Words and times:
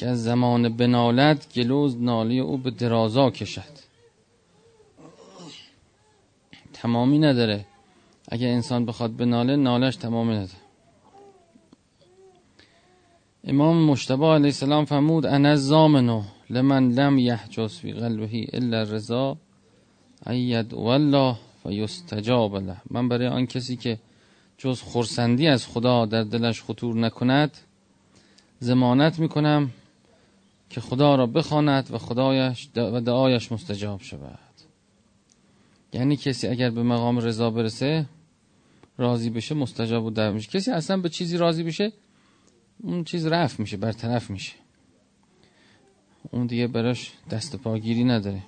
که 0.00 0.08
از 0.08 0.24
زمان 0.24 0.76
بنالت 0.76 1.54
گلوز 1.54 1.96
نالی 2.02 2.40
او 2.40 2.58
به 2.58 2.70
درازا 2.70 3.30
کشد. 3.30 3.74
تمامی 6.72 7.18
نداره. 7.18 7.66
اگه 8.28 8.46
انسان 8.46 8.86
بخواد 8.86 9.16
بناله 9.16 9.56
نالش 9.56 9.96
تمامی 9.96 10.34
نداره. 10.34 10.60
امام 13.44 13.76
مشتبه 13.84 14.26
علیه 14.26 14.46
السلام 14.46 14.84
فرمود 14.84 15.26
انا 15.26 15.56
زامنو 15.56 16.22
لمن 16.50 16.92
لم 16.92 17.18
یحجز 17.18 17.78
فی 17.78 17.92
قلبه 17.92 18.46
الا 18.52 18.82
رضا 18.82 19.36
اید 20.26 20.74
والله 20.74 21.36
و 21.64 21.72
یستجاب 21.72 22.56
له. 22.56 22.76
من 22.90 23.08
برای 23.08 23.26
آن 23.26 23.46
کسی 23.46 23.76
که 23.76 23.98
جز 24.58 24.80
خورسندی 24.80 25.46
از 25.46 25.66
خدا 25.66 26.06
در 26.06 26.22
دلش 26.22 26.62
خطور 26.62 26.96
نکند 26.96 27.58
زمانت 28.60 29.18
می‌کنم 29.18 29.70
که 30.70 30.80
خدا 30.80 31.14
را 31.14 31.26
بخواند 31.26 31.90
و 31.90 31.98
خدایش 31.98 32.68
و 32.76 33.00
دعایش 33.00 33.52
مستجاب 33.52 34.02
شود. 34.02 34.38
یعنی 35.92 36.16
کسی 36.16 36.46
اگر 36.46 36.70
به 36.70 36.82
مقام 36.82 37.18
رضا 37.18 37.50
برسه 37.50 38.06
راضی 38.98 39.30
بشه 39.30 39.54
مستجاب 39.54 40.04
و 40.04 40.10
در 40.10 40.32
میشه. 40.32 40.48
کسی 40.48 40.70
اصلا 40.70 40.96
به 40.96 41.08
چیزی 41.08 41.36
راضی 41.36 41.62
بشه 41.62 41.92
اون 42.82 43.04
چیز 43.04 43.26
رفت 43.26 43.60
میشه 43.60 43.76
برطرف 43.76 44.30
میشه. 44.30 44.52
اون 46.30 46.46
دیگه 46.46 46.66
براش 46.66 47.12
دست 47.30 47.56
پاگیری 47.56 48.04
نداره. 48.04 48.42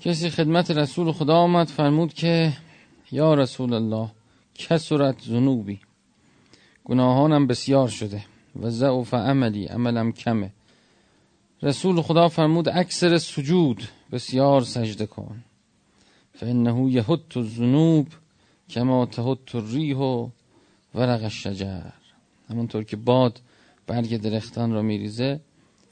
کسی 0.00 0.30
خدمت 0.30 0.70
رسول 0.70 1.12
خدا 1.12 1.36
آمد 1.36 1.68
فرمود 1.68 2.14
که 2.14 2.52
یا 3.12 3.34
رسول 3.34 3.72
الله 3.72 4.10
کسرت 4.54 5.20
زنوبی 5.20 5.80
گناهانم 6.88 7.46
بسیار 7.46 7.88
شده 7.88 8.24
و 8.62 8.70
ضعف 8.70 9.14
عملی 9.14 9.66
عملم 9.66 10.12
کمه. 10.12 10.50
رسول 11.62 12.02
خدا 12.02 12.28
فرمود 12.28 12.68
اکثر 12.68 13.18
سجود 13.18 13.88
بسیار 14.12 14.60
سجده 14.62 15.06
کن. 15.06 15.44
فانه 16.34 16.92
یهت 16.92 17.36
الذنوب 17.36 18.08
کما 18.68 19.06
تهت 19.06 19.54
الریح 19.54 19.96
و 19.96 20.28
ورق 20.94 21.22
الشجر. 21.24 21.90
همونطور 22.50 22.84
که 22.84 22.96
باد 22.96 23.40
برگ 23.86 24.16
درختان 24.16 24.72
را 24.72 24.82
میریزه 24.82 25.40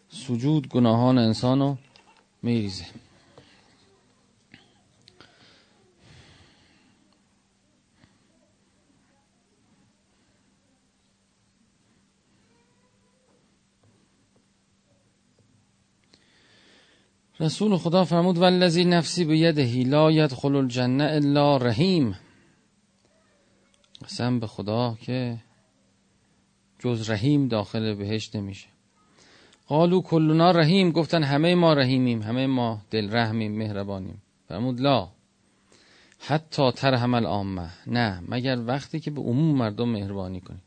سجود 0.08 0.68
گناهان 0.68 1.18
انسان 1.18 1.60
رو 1.60 1.76
میریزه. 2.42 2.84
رسول 17.40 17.76
خدا 17.76 18.04
فرمود 18.04 18.38
والذی 18.38 18.84
نفسی 18.84 19.24
به 19.24 19.38
یدهی 19.38 19.84
لا 19.84 20.10
یدخل 20.10 20.56
الجنه 20.56 21.04
الا 21.04 21.56
رحیم. 21.56 22.16
قسم 24.04 24.40
به 24.40 24.46
خدا 24.46 24.96
که 25.00 25.38
جز 26.78 27.10
رحیم 27.10 27.48
داخل 27.48 27.94
بهشت 27.94 28.36
نمیشه. 28.36 28.66
قالو 29.66 30.00
کلنا 30.02 30.50
رحیم 30.50 30.90
گفتن 30.90 31.22
همه 31.22 31.54
ما 31.54 31.72
رحیمیم 31.72 32.22
همه 32.22 32.46
ما 32.46 32.82
دل 32.90 33.10
رحمیم 33.12 33.58
مهربانیم. 33.58 34.22
فرمود 34.48 34.80
لا 34.80 35.08
حتی 36.18 36.70
ترحم 36.72 37.14
العامه 37.14 37.70
نه 37.86 38.22
مگر 38.28 38.58
وقتی 38.66 39.00
که 39.00 39.10
به 39.10 39.20
عموم 39.20 39.56
مردم 39.56 39.88
مهربانی 39.88 40.40
کنی. 40.40 40.62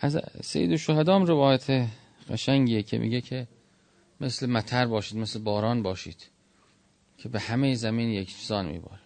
از 0.00 0.20
سید 0.42 0.76
شهدام 0.76 1.24
روایت 1.24 1.86
قشنگیه 2.30 2.82
که 2.82 2.98
میگه 2.98 3.20
که 3.20 3.46
مثل 4.20 4.50
متر 4.50 4.86
باشید 4.86 5.18
مثل 5.18 5.38
باران 5.38 5.82
باشید 5.82 6.28
که 7.18 7.28
به 7.28 7.40
همه 7.40 7.74
زمین 7.74 8.08
یکسان 8.08 8.66
میباره. 8.66 9.00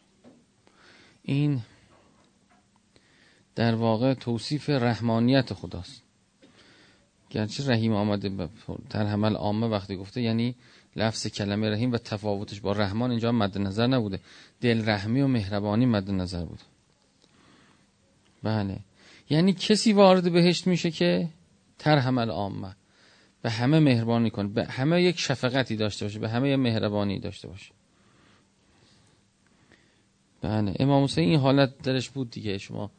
این 1.23 1.63
در 3.55 3.75
واقع 3.75 4.15
توصیف 4.15 4.71
رحمانیت 4.71 5.55
خداست. 5.55 6.03
گرچه 7.31 7.67
رحیم 7.73 7.93
آمده 7.93 8.49
در 8.91 9.07
حمل 9.07 9.35
عامه 9.35 9.67
وقتی 9.67 9.97
گفته 9.97 10.23
یعنی 10.23 10.55
لفظ 10.97 11.27
کلمه 11.27 11.71
رحیم 11.71 11.93
و 11.93 11.99
تفاوتش 11.99 12.61
با 12.61 12.73
رحمان 12.73 13.11
اینجا 13.11 13.33
مد 13.33 13.59
نظر 13.59 13.87
نبوده. 13.87 14.21
دل 14.61 14.89
رحمی 14.89 15.21
و 15.21 15.27
مهربانی 15.27 15.87
مد 15.87 16.11
نظر 16.11 16.45
بود 16.45 16.61
بله. 18.43 18.79
یعنی 19.31 19.53
کسی 19.53 19.93
وارد 19.93 20.33
بهشت 20.33 20.67
میشه 20.67 20.91
که 20.91 21.29
تر 21.79 21.99
حمل 21.99 22.31
عامه 22.31 22.77
به 23.45 23.51
همه 23.51 23.79
مهربانی 23.79 24.31
کنه 24.31 24.49
به 24.49 24.65
همه 24.65 25.03
یک 25.03 25.19
شفقتی 25.19 25.77
داشته 25.77 26.05
باشه. 26.05 26.19
به 26.19 26.29
همه 26.29 26.57
مهربانی 26.57 27.19
داشته 27.19 27.49
باشه. 27.49 27.73
بله. 30.41 30.75
امام 30.79 31.05
حسین 31.05 31.29
این 31.29 31.39
حالت 31.39 31.79
درش 31.79 32.11
بود 32.11 32.31
دیگه. 32.31 32.59
شما 32.59 32.91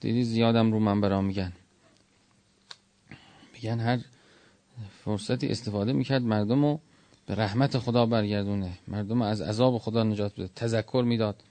دیدی 0.00 0.24
زیادم 0.24 0.72
رو 0.72 0.78
من 0.78 1.00
برام 1.00 1.24
میگن. 1.24 1.52
میگن 3.54 3.80
هر 3.80 3.98
فرصتی 5.04 5.48
استفاده 5.48 5.92
می‌کرد 5.92 6.22
مردم 6.22 6.64
رو 6.64 6.80
به 7.26 7.34
رحمت 7.34 7.78
خدا 7.78 8.06
برگردونه. 8.06 8.78
مردم 8.88 9.22
از 9.22 9.40
عذاب 9.40 9.78
خدا 9.78 10.02
نجات 10.02 10.34
بده 10.34 10.50
تذکر 10.56 11.04
می‌داد. 11.06 11.42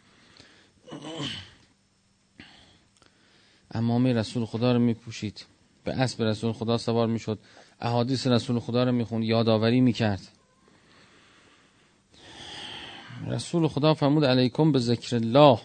امامه 3.71 4.13
رسول 4.13 4.45
خدا 4.45 4.71
رو 4.73 4.79
میپوشید. 4.79 5.45
به 5.83 5.91
اسب 5.91 6.23
رسول 6.23 6.51
خدا 6.51 6.77
سوار 6.77 7.07
می‌شد. 7.07 7.39
احادیث 7.81 8.27
رسول 8.27 8.59
خدا 8.59 8.83
رو 8.83 8.91
می‌خوند 8.91 9.23
یادآوری 9.23 9.81
می‌کرد. 9.81 10.27
رسول 13.27 13.67
خدا 13.67 13.93
فرمود 13.93 14.25
علیکم 14.25 14.71
به 14.71 14.79
ذکر 14.79 15.15
الله. 15.15 15.59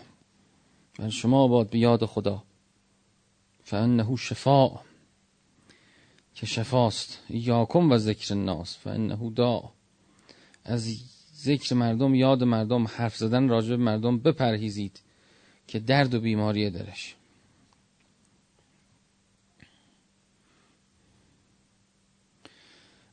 بر 0.98 1.08
شما 1.08 1.48
باد 1.48 1.70
به 1.70 1.78
یاد 1.78 2.04
خدا. 2.04 2.42
فانه 3.64 4.16
شفاء. 4.16 4.80
که 6.34 6.46
شفاست. 6.46 7.18
یاکم 7.30 7.92
و 7.92 7.98
ذکر 7.98 8.34
الناس. 8.34 8.78
فانه 8.78 9.30
دا 9.30 9.72
از 10.64 10.96
ذکر 11.36 11.74
مردم 11.74 12.14
یاد 12.14 12.44
مردم 12.44 12.86
حرف 12.86 13.16
زدن 13.16 13.48
راجع 13.48 13.76
مردم 13.76 14.18
بپرهیزید 14.18 15.00
که 15.66 15.78
درد 15.78 16.14
و 16.14 16.20
بیماری 16.20 16.70
درش. 16.70 17.15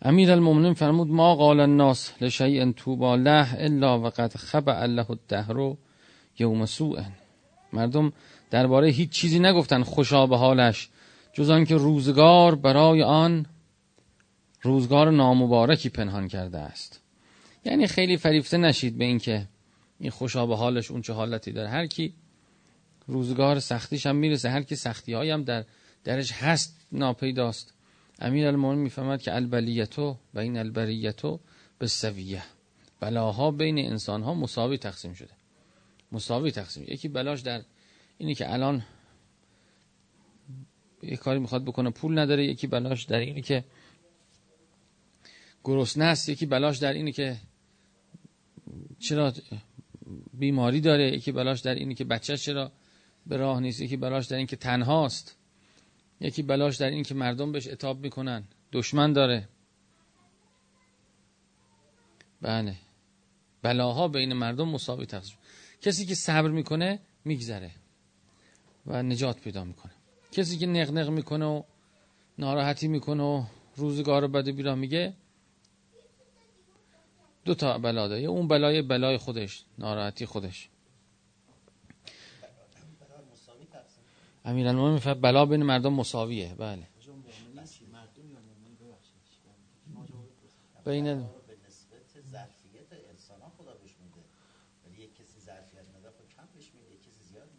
امیر 0.06 0.31
المومنین 0.31 0.74
فرمود 0.74 1.08
ما 1.08 1.36
قال 1.36 1.59
الناس 1.59 2.12
لشیء 2.22 2.72
توبا 2.72 3.16
له 3.16 3.56
الا 3.58 4.00
وقد 4.00 4.36
خبع 4.36 4.86
له 4.86 5.12
الدهر 5.12 5.75
یوم 6.40 6.66
سوء. 6.66 7.03
مردم 7.74 8.14
درباره 8.52 8.90
هیچ 8.90 9.09
چیزی 9.09 9.40
نگفتن 9.40 9.84
خوشا 9.84 10.28
به 10.28 10.38
حالش 10.38 10.90
جز 11.34 11.50
آنکه 11.50 11.75
روزگار 11.75 12.56
برای 12.56 13.03
آن 13.03 13.46
روزگار 14.62 15.12
نامبارکی 15.12 15.90
پنهان 15.90 16.28
کرده 16.28 16.58
است. 16.58 17.02
یعنی 17.66 17.88
خیلی 17.88 18.18
فریفته 18.18 18.58
نشید 18.58 18.97
به 18.97 19.06
اینکه 19.06 19.47
این 20.00 20.12
خوشا 20.12 20.46
به 20.46 20.56
حالش 20.56 20.91
اون 20.91 21.02
چه 21.02 21.14
حالتی 21.14 21.52
داره. 21.52 21.70
هر 21.70 21.88
کی 21.88 22.14
روزگار 23.08 23.59
سختیش 23.59 24.06
هم 24.06 24.16
می‌رسه 24.16 24.50
هر 24.50 24.62
کی 24.62 24.75
سختی 24.75 25.14
هم 25.14 25.44
در 25.44 25.66
درش 26.03 26.31
هست 26.31 26.88
ناپیداست. 26.91 27.74
امیر 28.23 28.47
المومنین 28.47 28.84
می‌فهمد 28.84 29.22
که 29.22 29.35
البلیتو 29.35 30.17
و 30.34 30.39
این 30.39 30.57
البریتو 30.57 31.39
به 31.79 31.88
سویه 31.88 32.44
بلاها 33.00 33.51
بین 33.51 33.78
انسان 33.78 34.23
ها 34.23 34.34
مساوی 34.34 34.78
تقسیم 34.78 35.13
شده. 35.13 35.34
مساوی 36.11 36.51
تقسیم. 36.51 36.84
یکی 36.88 37.07
بلاش 37.07 37.41
در 37.41 37.61
اینی 38.17 38.35
که 38.35 38.53
الان 38.53 38.84
یه 41.03 41.17
کاری 41.17 41.39
می‌خواد 41.39 41.64
بکنه 41.66 41.90
پول 41.90 42.20
نداره. 42.20 42.46
یکی 42.46 42.67
بلاش 42.67 43.03
در 43.03 43.20
اینی 43.20 43.41
که 43.41 43.64
گرسنه 45.64 46.05
است. 46.05 46.29
یکی 46.29 46.46
بلاش 46.46 46.78
در 46.78 46.93
اینی 46.93 47.11
که 47.11 47.37
چرا 48.99 49.34
بیماری 50.34 50.81
داره. 50.81 51.16
یکی 51.16 51.31
بلاش 51.31 51.59
در 51.59 51.76
اینی 51.76 51.96
که 51.96 52.03
بچه 52.03 52.37
چرا 52.37 52.72
به 53.28 53.37
راه 53.37 53.59
نیست. 53.59 53.81
یکی 53.81 53.97
بلاش 53.97 54.26
در 54.26 54.37
این 54.37 54.47
که 54.47 54.55
تنهاست. 54.55 55.37
یکی 56.23 56.43
بلاش 56.43 56.78
در 56.78 56.90
این 56.90 57.03
که 57.03 57.14
مردم 57.14 57.52
بهش 57.52 57.67
اتاب 57.67 57.99
می‌کنن. 57.99 58.43
دشمن 58.72 59.14
داره. 59.14 59.49
بله. 62.41 62.75
بلاها 63.61 64.08
بین 64.08 64.34
مردم 64.34 64.70
مساوی 64.70 65.05
تقسیم. 65.05 65.37
کسی 65.81 66.05
که 66.05 66.16
صبر 66.16 66.49
می‌کنه 66.49 66.99
میگذره 67.25 67.72
و 68.87 69.03
نجات 69.03 69.40
پیدا 69.40 69.64
می‌کنه. 69.64 69.91
کسی 70.31 70.58
که 70.58 70.67
نقنق 70.67 71.09
می‌کنه 71.09 71.46
و 71.46 71.64
ناراحتی 72.37 72.87
می‌کنه 72.87 73.23
و 73.23 73.43
روزگار 73.76 74.28
بده 74.28 74.52
بیرا 74.52 74.76
میگه 74.76 75.14
دو 77.46 77.55
تا 77.55 77.78
بلا 77.78 78.08
داره. 78.08 78.22
اون 78.22 78.47
بلای 78.47 78.81
بلای 78.81 79.17
خودش 79.17 79.64
ناراحتی 79.78 80.26
خودش. 80.26 80.69
امیرالمومنین 84.45 84.93
میفرد 84.93 85.22
بلا 85.22 85.45
بین 85.45 85.63
مردم 85.63 85.93
مساویه. 85.93 86.55
بله. 86.57 86.87
بین 90.85 91.23
خب 91.23 91.43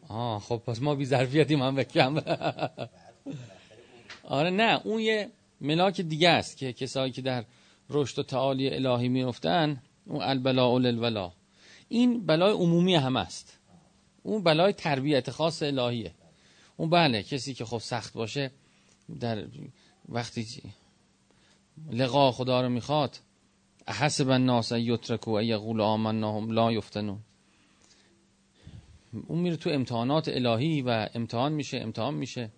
آه 0.08 0.40
خب 0.40 0.62
پس 0.66 0.82
ما 0.82 0.94
بی 0.94 1.04
ظرفیتیم 1.04 1.62
هم 1.62 1.74
بکم 1.74 2.18
آره 4.24 4.50
نه 4.50 4.80
اون 4.84 5.00
یه 5.00 5.30
ملاک 5.60 6.00
دیگه 6.00 6.28
است 6.28 6.56
که 6.56 6.72
کسایی 6.72 7.12
که 7.12 7.22
در 7.22 7.44
رشد 7.90 8.18
و 8.18 8.22
تعالی 8.22 8.70
الهی 8.74 9.08
میفتن 9.08 9.82
اون 10.06 10.22
البلاء 10.22 10.78
للولا 10.78 11.32
این 11.88 12.26
بلای 12.26 12.52
عمومی 12.52 12.94
هم 12.94 13.16
است. 13.16 13.58
اون 14.22 14.42
بلای 14.42 14.72
تربیت 14.72 15.30
خاص 15.30 15.62
الهیه. 15.62 16.14
اون 16.76 16.90
بله 16.90 17.22
کسی 17.22 17.54
که 17.54 17.64
خب 17.64 17.78
سخت 17.78 18.12
باشه 18.12 18.50
در 19.20 19.46
وقتی 20.08 20.62
لقا 21.90 22.32
خدا 22.32 22.60
رو 22.62 22.68
می‌خواد 22.68 23.18
احسب 23.86 24.28
الناس 24.30 24.72
ان 24.72 24.80
یترکوا 24.80 25.38
ان 25.38 25.44
یقولوا 25.44 25.86
آمنا 25.86 26.36
هم 26.36 26.50
لا 26.50 26.72
یفتنون. 26.72 27.18
اون 29.26 29.38
میره 29.38 29.56
تو 29.56 29.70
امتحانات 29.70 30.28
الهی 30.28 30.82
و 30.82 31.08
امتحان 31.14 31.52
میشه 31.52 31.76
امتحان 31.76 32.14
میشه. 32.14 32.50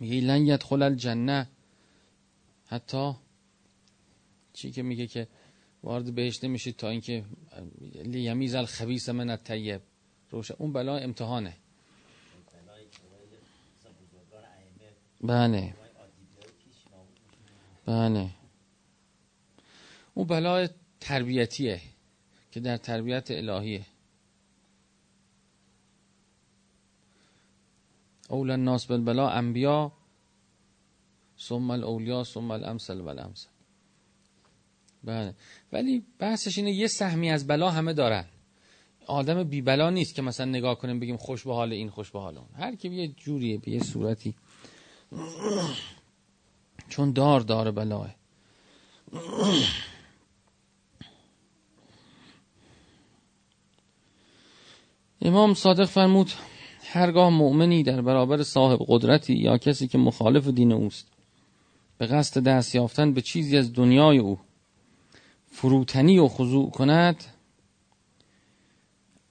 میگه 0.00 0.20
لن 0.20 0.46
یدخل 0.46 0.82
الجنه. 0.82 1.48
حتی 2.66 3.12
چی 4.52 4.70
که 4.70 4.82
میگه 4.82 5.06
که 5.06 5.28
وارد 5.82 6.14
بهش 6.14 6.44
نمیشید 6.44 6.76
تا 6.76 6.88
اینکه 6.88 7.24
لیمیز 8.04 8.54
الخبیث 8.54 9.08
من 9.08 9.30
الطیب. 9.30 9.80
روشن. 10.30 10.54
اون 10.58 10.72
بلا 10.72 10.96
امتحانه 10.96 11.56
بلایی 12.52 12.86
که 12.90 12.98
برای 12.98 13.26
مثلا 13.78 13.92
بزرگان 13.92 14.44
ائمه 14.44 14.92
بله. 15.26 15.74
بله. 17.86 18.30
اون 20.14 20.26
بلای 20.26 20.68
تربیتیه 21.00 21.80
که 22.52 22.60
در 22.60 22.76
تربیت 22.76 23.30
الهیه. 23.30 23.86
اول 28.30 28.50
الناس 28.50 28.86
بالبلا 28.86 29.30
انبیا 29.30 29.92
ثم 31.38 31.70
الاولیا 31.70 32.24
ثم 32.24 32.50
الامثل 32.50 33.00
والامثل 33.00 33.48
بله. 35.04 35.34
ولی 35.72 36.04
بحثش 36.18 36.58
اینه 36.58 36.72
یه 36.72 36.86
سهمی 36.86 37.30
از 37.30 37.46
بلا 37.46 37.70
همه 37.70 37.92
دارن. 37.92 38.24
آدم 39.06 39.44
بی 39.44 39.62
بلا 39.62 39.90
نیست 39.90 40.14
که 40.14 40.22
مثلا 40.22 40.46
نگاه 40.46 40.78
کنیم 40.78 41.00
بگیم 41.00 41.16
خوش 41.16 41.44
به 41.44 41.54
حال 41.54 41.72
این 41.72 41.90
خوش 41.90 42.10
به 42.10 42.20
حال 42.20 42.38
اون. 42.38 42.48
هر 42.54 42.74
کی 42.74 42.88
یه 42.88 43.08
جوریه 43.08 43.58
به 43.58 43.70
یه 43.70 43.82
صورتی. 43.82 44.34
چون 46.88 47.12
دار 47.12 47.40
دار 47.40 47.70
بلاه 47.70 48.14
امام 55.22 55.54
صادق 55.54 55.84
فرمود 55.84 56.32
هرگاه 56.82 57.30
مؤمنی 57.30 57.82
در 57.82 58.00
برابر 58.02 58.42
صاحب 58.42 58.78
قدرتی 58.88 59.34
یا 59.34 59.58
کسی 59.58 59.88
که 59.88 59.98
مخالف 59.98 60.46
دین 60.46 60.72
اوست 60.72 61.06
به 61.98 62.06
قصد 62.06 62.42
دست 62.42 62.74
یافتن 62.74 63.12
به 63.12 63.22
چیزی 63.22 63.56
از 63.56 63.72
دنیای 63.72 64.18
او 64.18 64.38
فروتنی 65.50 66.18
و 66.18 66.28
خضوع 66.28 66.70
کند 66.70 67.24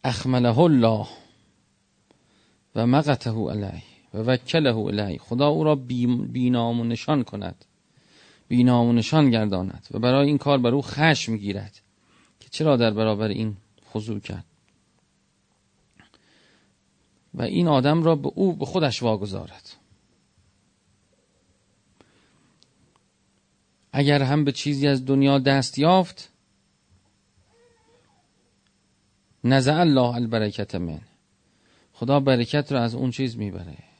اخمله 0.04 0.60
الله 0.60 1.07
و 2.75 2.88
مقته 2.88 3.31
علیه. 3.31 3.95
و 4.16 4.18
وکله 4.18 4.74
علیه 4.74 5.18
خدا 5.18 5.48
او 5.48 5.64
را 5.64 5.76
بی- 5.76 6.08
بینام 6.08 6.80
و 6.80 6.84
نشان 6.84 7.24
کند. 7.24 7.66
بینام 8.48 8.88
و 8.88 8.94
نشان 8.94 9.30
گرداند 9.30 9.88
و 9.92 10.00
برای 10.00 10.28
این 10.28 10.38
کار 10.38 10.58
بر 10.58 10.74
او 10.74 10.82
خشم 10.82 11.38
گیرد 11.38 11.82
که 12.40 12.50
چرا 12.50 12.78
در 12.78 12.92
برابر 12.92 13.28
این 13.28 13.58
خضوع 13.90 14.20
کرد. 14.20 14.46
و 17.34 17.42
این 17.42 17.68
آدم 17.68 18.04
را 18.04 18.16
به 18.16 18.32
او 18.36 18.54
به 18.54 18.66
خودش 18.66 19.04
واگذارد. 19.04 19.72
اگر 23.92 24.22
هم 24.22 24.44
به 24.44 24.52
چیزی 24.52 24.88
از 24.88 25.06
دنیا 25.06 25.40
دست 25.40 25.78
یافت 25.80 26.32
نزع 29.44 29.80
الله 29.80 30.16
البرکت 30.16 30.76
من 30.76 31.02
خدا 31.94 32.20
برکت 32.20 32.72
رو 32.72 32.80
از 32.80 32.96
اون 32.96 33.12
چیز 33.12 33.38
می‌بره. 33.38 33.95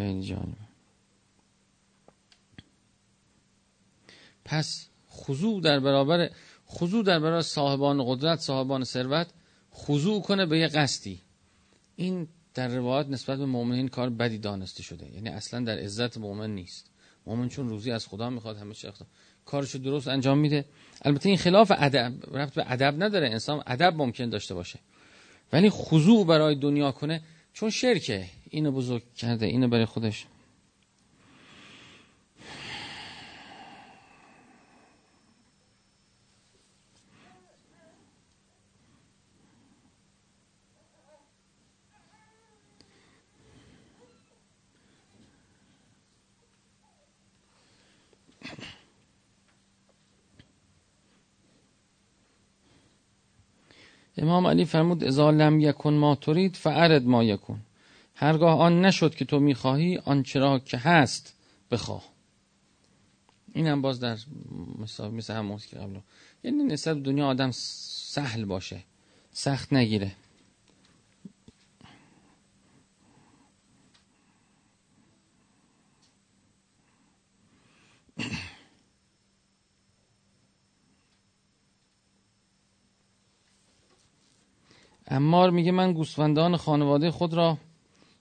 خیلی 0.00 0.22
جالب 0.22 0.56
پس 4.44 4.88
خضوع 5.10 5.60
در 5.60 5.80
برابر 5.80 6.30
خضوع 6.68 7.04
در 7.04 7.18
برابر 7.18 7.42
صاحبان 7.42 8.04
قدرت 8.06 8.38
صاحبان 8.38 8.84
ثروت 8.84 9.26
خضوع 9.74 10.22
کنه 10.22 10.46
به 10.46 10.58
یه 10.58 10.68
قصدی. 10.68 11.20
این 11.96 12.28
در 12.54 12.68
روایات 12.68 13.08
نسبت 13.08 13.38
به 13.38 13.46
مؤمنین 13.46 13.88
کار 13.88 14.10
بدی 14.10 14.38
دانسته 14.38 14.82
شده. 14.82 15.14
یعنی 15.14 15.28
اصلا 15.28 15.60
در 15.64 15.78
عزت 15.78 16.18
مؤمن 16.18 16.54
نیست. 16.54 16.90
مؤمن 17.26 17.48
چون 17.48 17.68
روزی 17.68 17.90
از 17.90 18.06
خدا 18.06 18.30
می‌خواد 18.30 18.56
همه 18.56 18.74
چی 18.74 18.88
کارشو 19.44 19.78
درست 19.78 20.08
انجام 20.08 20.38
میده. 20.38 20.64
البته 21.02 21.28
این 21.28 21.38
خلاف 21.38 21.72
ادب 21.78 22.12
رفت 22.32 22.54
به 22.54 22.72
ادب 22.72 23.02
نداره. 23.02 23.30
انسان 23.30 23.62
ادب 23.66 23.94
ممکن 23.96 24.28
داشته 24.28 24.54
باشه. 24.54 24.78
ولی 25.52 25.70
خضوع 25.70 26.26
برای 26.26 26.54
دنیا 26.54 26.92
کنه 26.92 27.22
چون 27.52 27.70
شرکه. 27.70 28.39
اینو 28.50 28.72
بزرگ 28.72 29.02
کرده 29.16 29.46
اینو 29.46 29.68
برای 29.68 29.84
خودش. 29.84 30.26
امام 54.18 54.46
علی 54.46 54.64
فرمود 54.64 55.04
اذا 55.04 55.30
لم 55.30 55.60
یکن 55.60 55.94
ما 55.94 56.14
ترید 56.14 56.56
فعرض 56.56 57.02
ما 57.06 57.24
یکن. 57.24 57.60
هرگاه 58.20 58.58
آن 58.58 58.80
نشد 58.84 59.14
که 59.14 59.24
تو 59.24 59.40
می‌خواهی 59.40 59.98
آن 59.98 60.22
چرا 60.22 60.58
که 60.58 60.76
هست 60.78 61.36
بخواه. 61.70 62.04
این 63.52 63.66
هم 63.66 63.82
باز 63.82 64.00
در 64.00 64.18
مثل, 64.78 65.08
مثل 65.08 65.34
هم 65.34 65.58
که 65.58 65.76
قبل 65.76 65.98
یعنی 66.44 66.64
نسبت 66.64 67.02
دنیا 67.02 67.26
آدم 67.26 67.50
سهل 67.50 68.44
باشه. 68.44 68.82
سخت 69.32 69.72
نگیره. 69.72 70.12
امار 85.06 85.50
میگه 85.50 85.72
من 85.72 85.92
گوسفندان 85.92 86.56
خانواده 86.56 87.10
خود 87.10 87.34
را 87.34 87.58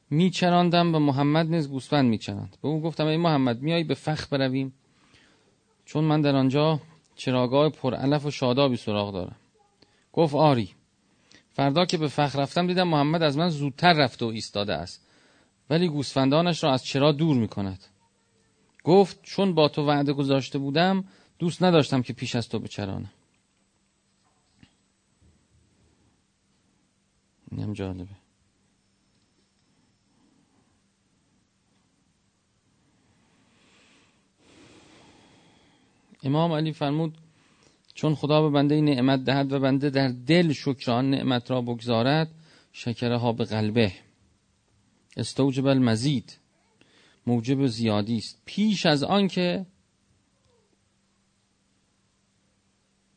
میچراندم 0.10 0.96
و 0.96 1.00
محمد 1.00 1.48
نیز 1.48 1.70
گوسفند 1.70 2.10
میچراند. 2.10 2.58
به 2.62 2.68
او 2.68 2.82
گفتم 2.82 3.06
ای 3.06 3.18
محمد 3.18 3.62
میای 3.62 3.84
به 3.84 3.94
فخ 3.94 4.28
برویم. 4.28 4.74
چون 5.86 6.04
من 6.04 6.22
در 6.22 6.36
آنجا 6.36 6.80
چراگاه 7.16 7.70
پرعلف 7.70 8.26
و 8.26 8.32
شادابی 8.32 8.78
سراغ 8.78 9.14
دارم. 9.14 9.36
گفت 10.14 10.36
آری. 10.36 10.76
فردا 11.52 11.86
که 11.86 11.98
به 11.98 12.08
فخ 12.08 12.36
رفتم 12.36 12.68
دیدم 12.68 12.88
محمد 12.88 13.24
از 13.24 13.38
من 13.38 13.50
زودتر 13.50 13.94
رفته 13.94 14.26
و 14.26 14.28
ایستاده 14.28 14.74
است. 14.74 15.08
ولی 15.70 15.88
گوسفندانش 15.88 16.64
را 16.64 16.74
از 16.74 16.84
چرا 16.84 17.12
دور 17.12 17.38
می‌کند؟ 17.38 17.84
گفت 18.84 19.20
چون 19.24 19.54
با 19.54 19.68
تو 19.68 19.86
وعده 19.86 20.14
گذاشته 20.14 20.60
بودم 20.60 21.04
دوست 21.40 21.64
نداشتم 21.64 22.02
که 22.02 22.14
پیش 22.14 22.36
از 22.36 22.50
تو 22.50 22.60
بچرانم. 22.60 23.12
اینم 27.52 27.74
جالبه. 27.74 28.19
امام 36.24 36.52
علی 36.52 36.74
فرمود 36.74 37.18
چون 37.94 38.16
خدا 38.16 38.42
به 38.42 38.50
بنده 38.50 38.82
نعمت 38.82 39.24
دهد 39.24 39.52
و 39.52 39.60
بنده 39.60 39.90
در 39.90 40.08
دل 40.08 40.54
شکر 40.54 40.92
آن 40.92 41.10
نعمت 41.10 41.52
را 41.52 41.62
بگذارد 41.62 42.32
شکره 42.72 43.18
ها 43.18 43.34
به 43.34 43.46
قلبه. 43.46 43.94
استوجب 45.18 45.66
المزید. 45.66 46.38
موجب 47.28 47.68
زیادی 47.68 48.18
است. 48.18 48.42
پیش 48.46 48.86
از 48.86 49.04
آن 49.04 49.28
که 49.28 49.66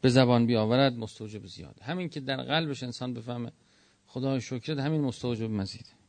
به 0.00 0.08
زبان 0.08 0.46
بیاورد 0.46 0.96
مستوجب 0.96 1.46
زیاد. 1.46 1.78
همین 1.82 2.08
که 2.08 2.20
در 2.20 2.42
قلبش 2.42 2.82
انسان 2.82 3.14
بفهمه 3.14 3.52
خدای 4.06 4.40
شکرت 4.40 4.78
همین 4.78 5.00
مستوجب 5.00 5.50
مزید. 5.50 6.01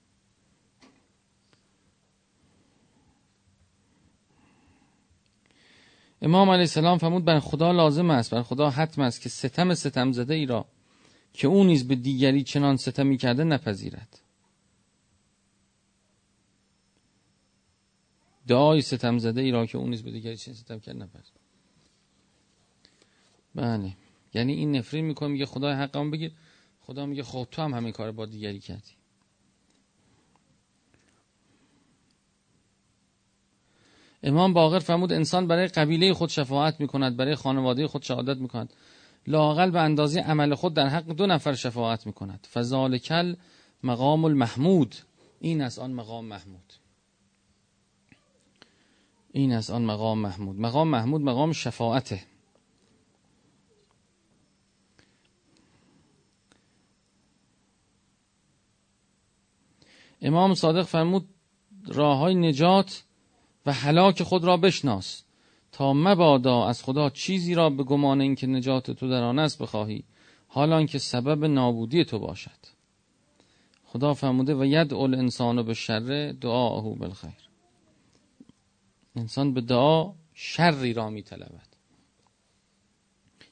امام 6.23 6.49
علیه 6.49 6.61
السلام 6.61 6.97
فرمود 6.97 7.25
بر 7.25 7.39
خدا 7.39 7.71
لازم 7.71 8.09
است 8.09 8.31
بر 8.31 8.41
خدا 8.41 8.69
حتم 8.69 9.01
است 9.01 9.21
که 9.21 9.29
ستم 9.29 9.73
ستم 9.73 10.11
زده 10.11 10.33
ای 10.33 10.45
را 10.45 10.65
که 11.33 11.47
او 11.47 11.63
نیز 11.63 11.87
به 11.87 11.95
دیگری 11.95 12.43
چنان 12.43 12.77
ستمی 12.77 13.17
کرده 13.17 13.43
نپذیرد. 13.43 14.21
دعای 18.47 18.81
ستم 18.81 19.17
زده 19.17 19.41
ای 19.41 19.51
را 19.51 19.65
که 19.65 19.77
او 19.77 19.87
نیز 19.87 20.03
به 20.03 20.11
دیگری 20.11 20.37
چنان 20.37 20.57
ستم 20.57 20.79
کرده 20.79 20.99
نپذیرد. 20.99 21.39
بله 23.55 23.97
یعنی 24.33 24.53
این 24.53 24.75
نفرین 24.75 25.05
می‌کنه 25.05 25.29
میگه 25.29 25.45
خدای 25.45 25.73
حقم 25.73 26.11
بگیر 26.11 26.31
خدا 26.81 27.05
میگه 27.05 27.23
خب 27.23 27.47
تو 27.51 27.61
هم 27.61 27.73
همین 27.73 27.91
کار 27.91 28.11
با 28.11 28.25
دیگری 28.25 28.59
کردی. 28.59 28.91
امام 34.23 34.53
باقر 34.53 34.79
فرمود 34.79 35.13
انسان 35.13 35.47
برای 35.47 35.67
قبیله 35.67 36.13
خود 36.13 36.29
شفاعت 36.29 36.79
می‌کند 36.79 37.17
برای 37.17 37.35
خانواده 37.35 37.87
خود 37.87 38.03
شهادت 38.03 38.37
می‌کند. 38.37 38.73
لاقل 39.27 39.71
به 39.71 39.79
اندازه 39.79 40.21
عمل 40.21 40.55
خود 40.55 40.73
در 40.73 40.87
حق 40.87 41.05
دو 41.05 41.27
نفر 41.27 41.53
شفاعت 41.53 42.07
می‌کند. 42.07 42.47
فذالکل 42.51 43.35
مقام 43.83 44.25
المحمود 44.25 44.95
این 45.39 45.61
از 45.61 45.79
آن 45.79 45.91
مقام 45.91 46.25
محمود. 46.25 46.73
این 49.31 49.53
از 49.53 49.69
آن 49.69 49.81
مقام 49.85 50.19
محمود. 50.19 50.59
مقام 50.59 50.87
محمود 50.87 51.21
مقام 51.21 51.51
شفاعته. 51.51 52.23
امام 60.21 60.53
صادق 60.55 60.83
فرمود 60.83 61.29
راه 61.87 62.17
های 62.17 62.35
نجات 62.35 63.03
و 63.65 63.73
هلاک 63.73 64.23
خود 64.23 64.43
را 64.43 64.57
بشناس 64.57 65.23
تا 65.71 65.93
مبادا 65.93 66.67
از 66.67 66.83
خدا 66.83 67.09
چیزی 67.09 67.55
را 67.55 67.69
به 67.69 67.83
گمان 67.83 68.21
اینکه 68.21 68.47
نجات 68.47 68.91
تو 68.91 69.09
در 69.09 69.23
آن 69.23 69.39
است 69.39 69.61
بخواهی 69.61 70.03
حالا 70.47 70.85
که 70.85 70.99
سبب 70.99 71.45
نابودی 71.45 72.05
تو 72.05 72.19
باشد. 72.19 72.73
خدا 73.85 74.13
فرموده 74.13 74.55
و 74.55 74.65
ید 74.65 74.93
اول 74.93 75.15
انسان 75.15 75.63
به 75.63 75.73
شر 75.73 76.31
دعاهو 76.41 76.95
بالخیر. 76.95 77.49
انسان 79.15 79.53
به 79.53 79.61
دعا 79.61 80.13
شری 80.33 80.93
را 80.93 81.09
می 81.09 81.23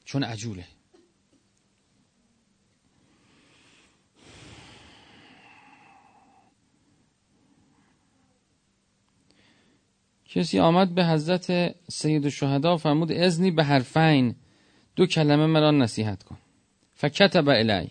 چون 0.04 0.24
عجوله. 0.24 0.64
کسی 10.34 10.58
آمد 10.58 10.94
به 10.94 11.06
حضرت 11.06 11.74
سید 11.88 12.24
الشهدا 12.24 12.76
فرمود 12.76 13.12
ازنی 13.12 13.50
به 13.50 13.64
حرفین 13.64 14.34
دو 14.96 15.06
کلمه 15.06 15.46
مرا 15.46 15.70
نصیحت 15.70 16.22
کن. 16.22 16.38
فکتب 16.94 17.48
الی 17.48 17.90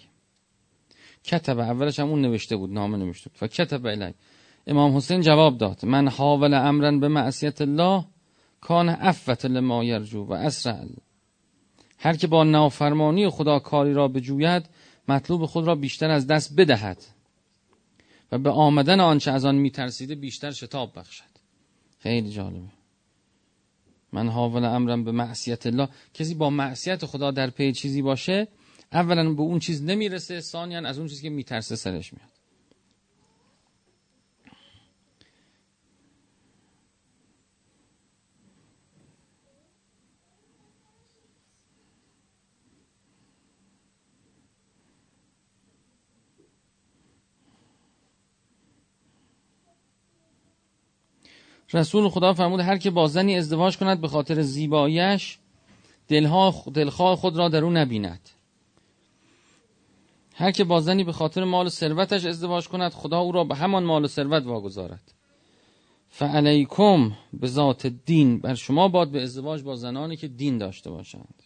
کتب 1.24 1.60
اولش 1.60 2.00
هم 2.00 2.10
اون 2.10 2.22
نوشته 2.22 2.56
بود 2.56 2.74
نامه 2.74 2.98
نوشته 2.98 3.30
بود. 3.30 3.38
فکتب 3.38 3.86
الی 3.86 4.14
امام 4.68 4.98
حسین 4.98 5.22
جواب 5.22 5.58
داد 5.58 5.86
من 5.86 6.08
حاول 6.08 6.54
امرن 6.54 7.00
به 7.00 7.08
معصیت 7.08 7.62
الله 7.62 8.06
کان 8.62 8.90
افت 8.90 9.46
لما 9.46 9.84
یرجو 9.84 10.24
و 10.24 10.34
اسرع. 10.34 10.86
هر 11.98 12.16
که 12.16 12.28
با 12.28 12.44
نافرمانی 12.44 13.30
خدا 13.30 13.60
کاری 13.60 13.94
را 13.94 14.08
بجوید 14.08 14.66
مطلوب 15.08 15.46
خود 15.46 15.68
را 15.68 15.76
بیشتر 15.76 16.10
از 16.10 16.28
دست 16.28 16.56
بدهد 16.56 16.98
و 18.32 18.38
به 18.38 18.50
آمدن 18.50 19.00
آنچه 19.00 19.32
از 19.32 19.46
آن 19.46 19.56
میترسیده 19.56 20.16
بیشتر 20.16 20.52
شتاب 20.52 20.92
بخشد. 20.96 21.31
خیلی 22.04 22.32
جالبه. 22.32 22.70
من 24.12 24.30
حاول 24.30 24.66
امرم 24.66 25.04
به 25.04 25.12
معصیت 25.12 25.66
الله. 25.66 25.90
کسی 26.14 26.36
با 26.36 26.50
معصیت 26.50 27.06
خدا 27.06 27.32
در 27.32 27.50
پی 27.50 27.72
چیزی 27.72 28.02
باشه 28.02 28.48
اولا 28.92 29.34
به 29.34 29.42
اون 29.42 29.60
چیز 29.60 29.84
نمی‌رسه 29.84 30.42
ثانیا 30.42 30.88
از 30.88 30.98
اون 30.98 31.08
چیزی 31.08 31.22
که 31.22 31.30
میترسه 31.30 31.76
سرش 31.76 32.14
میاد. 32.14 32.31
رسول 51.74 52.10
خدا 52.10 52.34
فرمود 52.34 52.60
هر 52.60 52.78
که 52.78 52.92
با 52.92 53.08
زنی 53.08 53.38
ازدواج 53.38 53.78
کند 53.78 54.02
به 54.02 54.08
خاطر 54.08 54.42
زیباییش 54.42 55.38
دلها 56.08 56.64
دلخواه 56.74 57.16
خود 57.16 57.38
را 57.38 57.50
در 57.50 57.64
او 57.64 57.72
نبیند. 57.72 58.30
هر 60.36 60.52
که 60.52 60.64
با 60.64 60.82
زنی 60.82 61.04
به 61.04 61.12
خاطر 61.12 61.44
مال 61.44 61.66
و 61.66 61.70
ثروتش 61.70 62.26
ازدواج 62.26 62.68
کند 62.68 62.92
خدا 62.92 63.20
او 63.20 63.32
را 63.32 63.44
به 63.44 63.56
همان 63.56 63.84
مال 63.84 64.04
و 64.04 64.08
ثروت 64.08 64.46
واگذارد. 64.46 65.14
فعلیکم 66.10 67.12
به 67.34 67.48
ذات 67.48 67.88
دین 67.88 68.40
بر 68.40 68.56
شما 68.56 68.88
باد 68.88 69.12
به 69.12 69.24
ازدواج 69.24 69.64
با 69.64 69.76
زنانی 69.76 70.18
که 70.18 70.28
دین 70.28 70.58
داشته 70.58 70.90
باشند. 70.90 71.41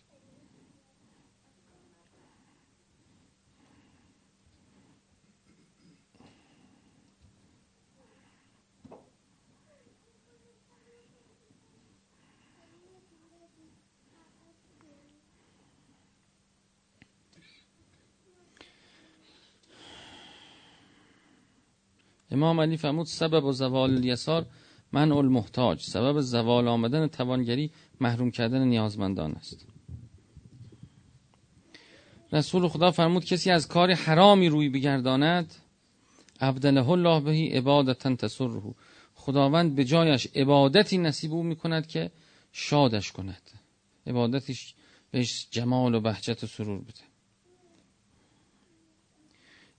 امام 22.35 22.61
علی 22.61 22.77
فرمود 22.77 23.05
سبب 23.05 23.45
و 23.45 23.51
زوال 23.51 23.93
الیسار 23.93 24.45
من 24.91 25.11
المحتاج. 25.11 25.81
سبب 25.81 26.21
زوال 26.21 26.67
آمدن 26.67 27.07
توانگری 27.07 27.71
محروم 27.99 28.31
کردن 28.31 28.67
نیازمندان 28.67 29.31
است. 29.31 29.67
رسول 32.31 32.67
خدا 32.67 32.91
فرمود 32.91 33.25
کسی 33.25 33.51
از 33.51 33.67
کار 33.67 33.93
حرامی 33.93 34.49
روی 34.49 34.69
بگرداند 34.69 35.55
عبدله 36.41 36.89
الله 36.89 37.19
بهی 37.19 37.47
عبادتا 37.47 38.15
تسره. 38.15 38.61
خداوند 39.15 39.75
به 39.75 39.83
جایش 39.83 40.27
عبادتی 40.35 40.97
نصیب 40.97 41.33
او 41.33 41.43
می‌کند 41.43 41.87
که 41.87 42.11
شادش 42.51 43.11
کند. 43.11 43.51
عبادتش 44.07 44.75
بهش 45.11 45.47
جمال 45.51 45.95
و 45.95 45.99
بهجت 45.99 46.43
و 46.43 46.47
سرور 46.47 46.81
بده. 46.81 47.14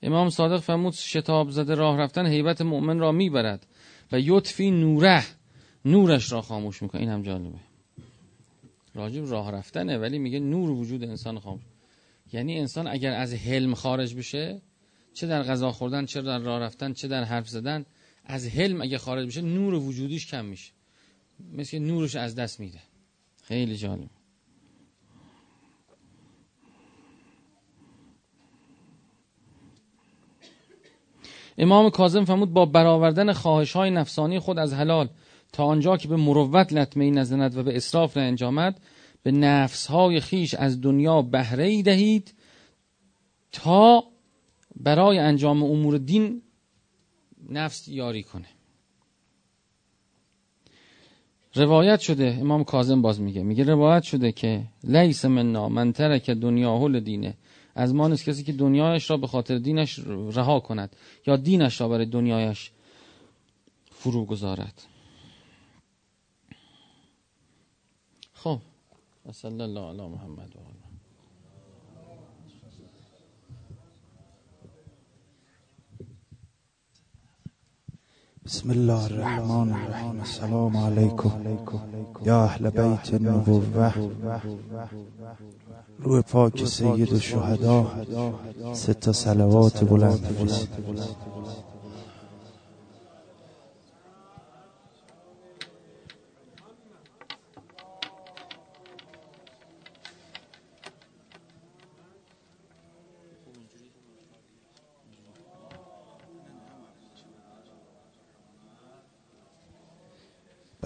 امام 0.07 0.31
صادق 0.31 0.61
فرمود 0.61 0.93
شتاب 0.93 1.51
زده 1.51 1.75
راه 1.75 1.99
رفتن 1.99 2.27
حیبت 2.27 2.63
مؤمن 2.63 2.99
را 2.99 3.13
می‌برد 3.13 3.67
و 4.13 4.21
یطفی 4.21 4.71
نوره 4.71 5.25
نورش 5.85 6.33
را 6.33 6.43
خاموش 6.43 6.83
می‌کنه 6.83 7.01
این 7.01 7.11
هم 7.11 7.23
جالبه. 7.23 7.59
راجب 8.95 9.31
راه 9.31 9.53
رفتنه 9.53 9.99
ولی 9.99 10.19
میگه 10.19 10.41
نور 10.41 10.71
وجود 10.71 11.05
انسان 11.05 11.39
خاموش. 11.39 11.63
یعنی 12.33 12.59
انسان 12.59 12.87
اگر 12.87 13.13
از 13.13 13.35
حلم 13.35 13.75
خارج 13.75 14.15
بشه 14.15 14.63
چه 15.15 15.27
در 15.27 15.43
غذا 15.43 15.73
خوردن 15.73 16.07
چه 16.07 16.23
در 16.23 16.39
راه 16.39 16.61
رفتن 16.61 16.93
چه 16.93 17.09
در 17.09 17.25
حرف 17.25 17.49
زدن 17.49 17.85
از 18.25 18.49
حلم 18.49 18.83
اگه 18.83 18.99
خارج 18.99 19.27
بشه 19.27 19.41
نور 19.41 19.75
وجودیش 19.75 20.27
کم 20.27 20.45
میشه. 20.45 20.73
مثل 21.53 21.79
نورش 21.79 22.17
از 22.17 22.35
دست 22.35 22.61
میده. 22.61 22.81
خیلی 23.43 23.77
جالب. 23.77 24.11
امام 31.59 31.91
کاظم 31.91 32.25
فرمود 32.25 32.53
با 32.53 32.67
برآوردن 32.67 33.33
خواهش 33.33 33.73
های 33.73 33.91
نفسانی 33.91 34.39
خود 34.39 34.59
از 34.59 34.75
حلال 34.75 35.09
تا 35.53 35.65
آنجا 35.65 35.97
که 35.97 36.09
به 36.09 36.17
مروت 36.17 36.73
لطمه 36.73 37.05
ای 37.05 37.11
نزند 37.11 37.57
و 37.57 37.63
به 37.63 37.77
اصراف 37.77 38.17
انجامد 38.17 38.81
به 39.23 39.33
نفس 39.33 39.87
های 39.87 40.21
خیش 40.21 40.55
از 40.55 40.81
دنیا 40.81 41.23
بهره 41.23 41.65
ای 41.65 41.83
دهید 41.83 42.35
تا 43.53 44.05
برای 44.77 45.19
انجام 45.19 45.63
امور 45.63 45.99
دین 45.99 46.43
نفس 47.51 47.89
یاری 47.89 48.23
کنه. 48.23 48.47
روایت 51.55 52.01
شده 52.01 52.39
امام 52.41 52.65
کاظم 52.65 53.03
باز 53.03 53.21
میگه 53.21 53.43
میگه 53.43 53.65
روایت 53.65 54.03
شده 54.03 54.33
که 54.33 54.63
لیس 54.85 55.25
منا 55.25 55.69
من 55.69 55.93
ترک 55.93 56.31
دنیا 56.31 56.79
هل 56.79 57.01
دینه 57.01 57.35
از 57.77 57.95
ما 57.95 58.09
نیست 58.09 58.25
کسی 58.25 58.45
که 58.45 58.53
دنیایش 58.53 59.11
را 59.11 59.17
به 59.17 59.27
خاطر 59.27 59.59
دینش 59.59 59.99
رها 60.09 60.61
کند 60.61 60.97
یا 61.27 61.37
دینش 61.37 61.81
را 61.81 61.89
برای 61.89 62.07
دنیایش 62.07 62.71
فرو 63.91 64.25
گذارد. 64.25 64.83
خب. 68.33 68.59
صلی 69.33 69.63
الله 69.63 69.81
علی 69.81 70.09
محمد 70.09 70.57
و 70.57 70.59
آله. 70.59 70.87
بسم 78.45 78.71
الله 78.71 79.05
الرحمن 79.05 79.73
الرحیم. 79.73 80.21
السلام 80.21 80.77
علیکم. 80.77 81.59
یا 82.25 82.45
اهل 82.45 82.71
بیت 82.71 83.15
النبوه 83.15 83.93
روح 85.99 86.21
پاک 86.21 86.65
سید 86.65 87.13
الشهدا 87.13 87.87
ست 88.73 89.13
صلوات 89.13 89.85
بلند 89.85 90.21
بفرست 90.21 90.69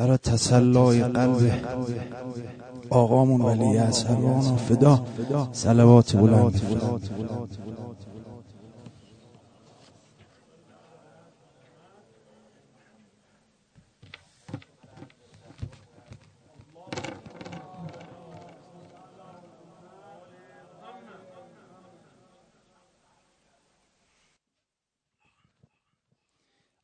برای 0.01 0.17
تسلای 0.17 1.03
قلب 1.05 1.53
آقامون 2.91 3.41
ولی 3.41 3.79
اصحابان 3.79 4.47
و 4.47 4.57
فدا 4.57 5.01
سلوات 5.53 6.17
بلند. 6.17 6.61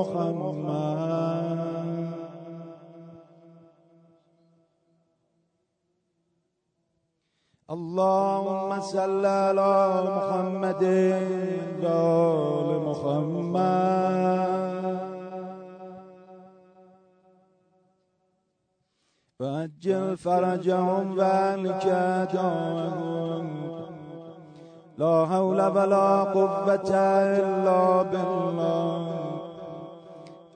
محمد. 0.00 1.60
اللهم 7.70 8.80
صل 8.80 9.26
على 9.26 9.72
محمد 10.08 10.84
وآل 11.82 12.68
محمد. 12.88 13.60
وعجل 19.40 20.16
فرجهم 20.16 21.16
دعوهم 21.16 21.70
لا 24.98 25.26
حول 25.26 25.60
ولا 25.62 26.22
قوة 26.22 26.90
إلا 27.40 28.02
بالله. 28.02 29.19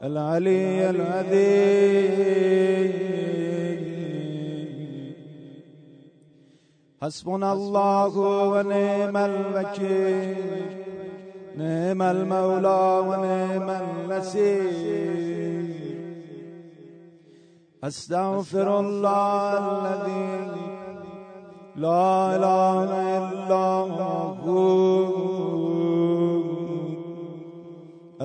العلي 0.04 0.90
العظيم. 0.90 1.94
حسبنا 7.02 7.52
الله 7.52 8.18
ونعم 8.52 9.16
الوكيل. 9.16 10.36
نعم 11.56 12.02
المولى 12.02 13.02
ونعم 13.08 13.68
النصير. 13.70 15.64
أستغفر 17.84 18.80
الله 18.80 19.60
الذي 19.78 20.50
لا 21.76 22.36
إله 22.36 22.90
إلا 23.18 23.64
هو. 24.44 25.13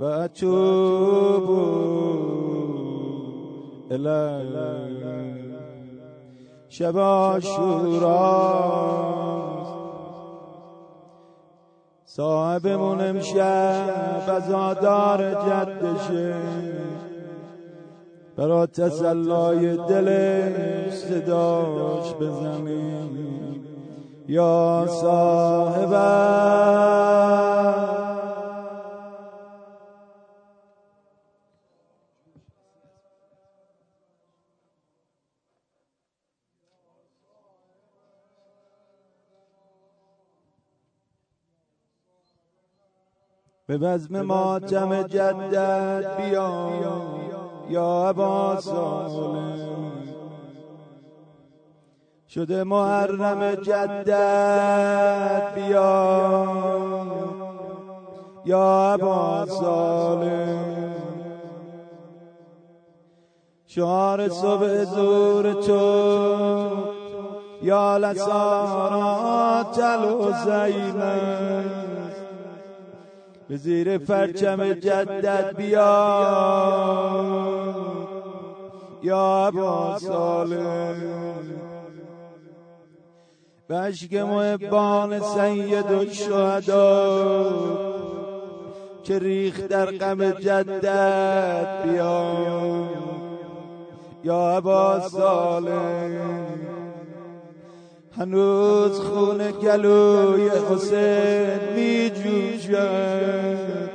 وأتوب 0.00 1.48
إليه. 3.90 5.35
شب 6.68 6.98
عاشوراست 6.98 7.74
صاحبمون 12.07 13.00
امشب 13.00 14.29
عزادار 14.29 15.20
جدشه. 15.46 16.73
برا 18.37 18.66
تسلای 18.66 19.77
دلش 19.77 20.94
صداش 20.94 22.14
بزنیم 22.14 23.66
یا 24.29 24.87
صاحب 24.88 25.94
به 43.66 43.79
بزم 43.79 44.20
ماتم 44.23 45.03
جدت 45.03 46.16
بیا 46.16 47.23
یا 47.68 48.09
ابا 48.09 48.61
سالم 48.61 49.74
شده 52.29 52.64
محرم 52.64 53.55
جدت 53.55 55.55
بیا. 55.55 56.44
یا 58.44 58.92
ابا 58.92 59.46
سالم 59.46 60.94
شعار 63.66 64.29
صبح 64.29 64.85
زور 64.85 65.53
تو 65.53 65.81
یا 67.62 67.98
تلو 69.74 70.33
زینب 70.44 71.84
به 73.48 73.57
زیر 73.57 73.98
پرچم 73.98 74.72
جدت 74.72 75.57
بیا. 75.57 75.85
یا 79.02 79.46
ابا 79.46 79.98
به 83.66 83.74
عشق 83.74 84.14
محبان 84.14 85.20
سید 85.20 85.90
و 85.90 86.11
شهدا 86.11 87.54
که 89.02 89.18
ریخ 89.18 89.61
در 89.61 89.87
غم 89.87 90.30
جدت 90.30 91.83
بیا. 91.85 92.35
یا 94.24 94.57
ابا 94.57 95.00
صالح. 95.09 96.73
هنوز 98.18 99.00
خون 99.00 99.50
گلوی 99.50 100.48
حسین 100.48 101.74
می 101.74 102.11
جوشد 102.11 103.90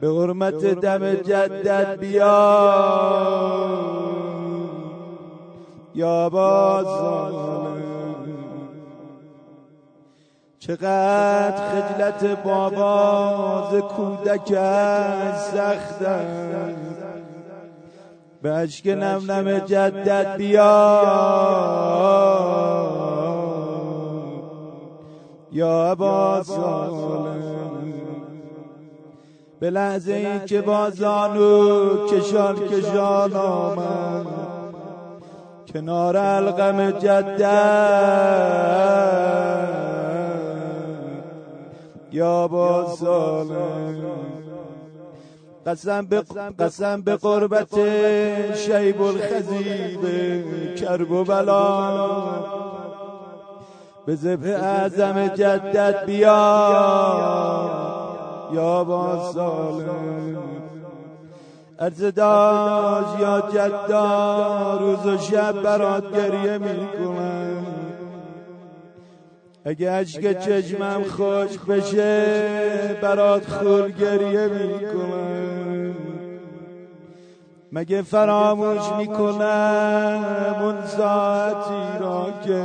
به 0.00 0.08
حرمت 0.08 0.64
دم 0.64 1.14
جدت 1.14 1.98
بیا 1.98 2.62
یا 5.94 6.28
بازان 6.28 7.42
چقدر 10.58 11.56
خجلت 11.56 12.42
بابا 12.44 13.68
ز 13.72 13.74
کودکش 13.74 15.36
سخت 15.52 16.02
است 16.02 17.02
به 18.42 18.50
اشک 18.50 18.86
نم 18.86 19.30
نم 19.30 19.58
جدت 19.58 20.36
بیا 20.36 20.72
یا 25.52 25.90
ابا 25.90 26.42
سالم 26.42 27.52
به 29.60 29.70
لحظه 29.70 30.12
ای 30.12 30.46
که 30.46 30.60
با 30.60 30.90
زانو 30.90 32.06
کشان 32.06 32.68
کشان 32.68 33.32
آمد. 33.32 34.26
کنار 35.72 36.16
القم 36.16 36.90
جدد. 36.90 37.42
یا 42.12 42.48
با 42.48 42.96
سالم 42.96 44.02
قسم 45.66 46.06
به 46.06 46.22
قسم 46.58 47.02
به 47.02 47.16
قربت 47.16 47.74
شیب 48.54 49.02
الخزیب 49.02 50.04
کرب 50.74 51.10
و 51.10 51.24
بلا. 51.24 52.61
به 54.06 54.16
ذبح 54.16 54.46
اعظم 54.46 55.26
جدت 55.26 56.06
بیا. 56.06 56.32
یا 58.52 58.84
با 58.84 59.32
سالم. 59.32 60.36
عرض 61.78 62.04
داش 62.04 63.20
یا 63.20 63.42
جدا 63.54 64.78
روز 64.80 65.06
و 65.06 65.18
شب 65.18 65.62
برات 65.62 66.16
گریه 66.16 66.58
می‌کنم. 66.58 67.66
اگه 69.64 69.90
عشق 69.90 70.32
چشمم 70.32 71.02
خوش 71.02 71.58
بشه 71.58 72.96
برات 73.02 73.46
خور 73.46 73.90
گریه 73.90 74.46
می‌کنم. 74.46 75.94
مگه 77.72 78.02
فراموش 78.02 78.92
می‌کنم 78.98 80.24
اون 80.60 80.86
ساعتی 80.86 81.98
را 82.00 82.26
که 82.44 82.64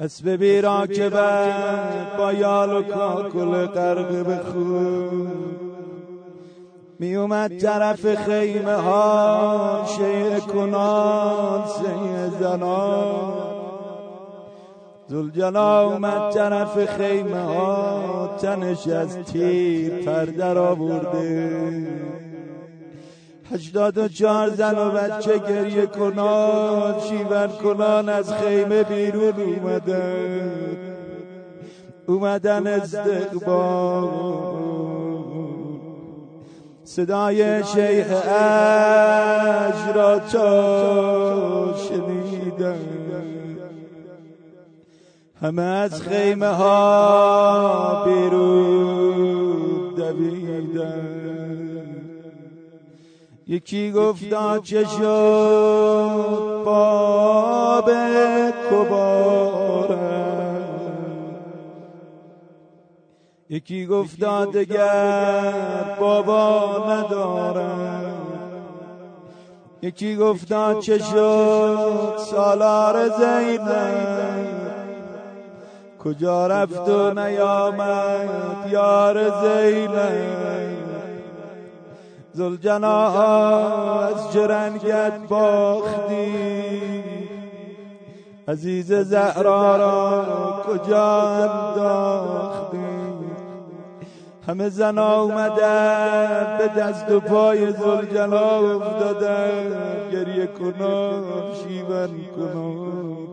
اسب 0.00 0.28
بیرا 0.28 0.86
که 0.86 1.10
با 2.18 2.32
یال 2.32 2.72
و 2.76 2.82
کاکل 2.82 3.66
غرق 3.66 4.24
به 4.24 4.38
خون. 4.38 5.30
می 6.98 7.16
اومد 7.16 7.58
طرف 7.58 8.14
خیمه 8.14 8.74
ها 8.74 9.84
شیع 9.96 10.38
کنان 10.38 11.64
سیع 11.66 12.28
زنان. 12.40 13.48
زلجلا 15.06 15.80
اومد 15.80 16.32
طرف 16.34 16.84
خیمه 16.84 17.42
ها 17.42 18.36
تنش 18.40 18.88
از 18.88 19.18
تیر 19.18 20.04
پردر 20.04 20.58
آورده 20.58 22.27
هشتاد 23.52 23.98
و 23.98 24.08
چهار 24.08 24.50
زن 24.50 24.78
و 24.78 24.90
بچه 24.90 25.38
گریه 25.38 25.86
کنان 25.86 27.00
شیون 27.00 27.48
کنان 27.48 28.08
از 28.08 28.32
خیمه 28.32 28.82
بیرون 28.82 29.34
اومدن 29.40 30.76
اومدن 32.06 32.66
استقبال 32.66 34.08
صدای 36.84 37.64
شیخ 37.64 38.06
اج 38.10 39.96
را 39.96 40.18
تا 40.18 41.74
شنیدن 41.76 42.98
همه 45.42 45.62
از 45.62 46.02
خیمه 46.02 46.46
ها 46.46 48.04
بیرون 48.04 49.94
دویدن 49.96 51.17
یکی 53.50 53.92
گفتا 53.92 54.58
چه 54.58 54.84
شد؟ 54.84 56.62
باب 56.64 57.90
کبارم 58.70 59.98
یکی 63.50 63.86
گفتا 63.86 64.44
دگر 64.44 65.96
بابا 66.00 66.84
ندارم 66.90 68.14
یکی 69.82 70.16
گفتا 70.16 70.80
چه 70.80 70.98
شد؟ 70.98 72.16
سالار 72.18 73.08
زینب. 73.08 74.48
کجا 75.98 76.46
رفت 76.46 76.88
و 76.88 77.14
نیامد 77.14 78.68
یار 78.72 79.30
زینب؟ 79.42 80.57
زلجنا 82.38 83.08
از 84.06 84.32
جرنگت 84.32 85.28
باختی. 85.28 86.32
عزیز 88.48 88.92
زهرا 88.92 89.76
را 89.76 90.62
کجا 90.66 91.20
انداختی؟ 91.20 92.78
همه 94.46 94.68
زنا 94.68 95.22
اومدن 95.22 96.58
به 96.58 96.68
دست 96.68 97.10
و 97.10 97.20
پای 97.20 97.72
زلجنا 97.72 98.76
افتادن 98.76 100.10
گریه 100.12 100.46
کنان 100.46 101.24
شیون 101.54 102.10
کنان 102.36 103.28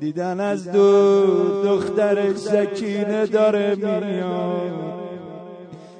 دیدن 0.00 0.40
از 0.40 0.72
دور 0.72 1.64
دختر 1.64 2.34
سکینه 2.34 3.26
داره 3.26 3.74
میاد. 3.74 4.97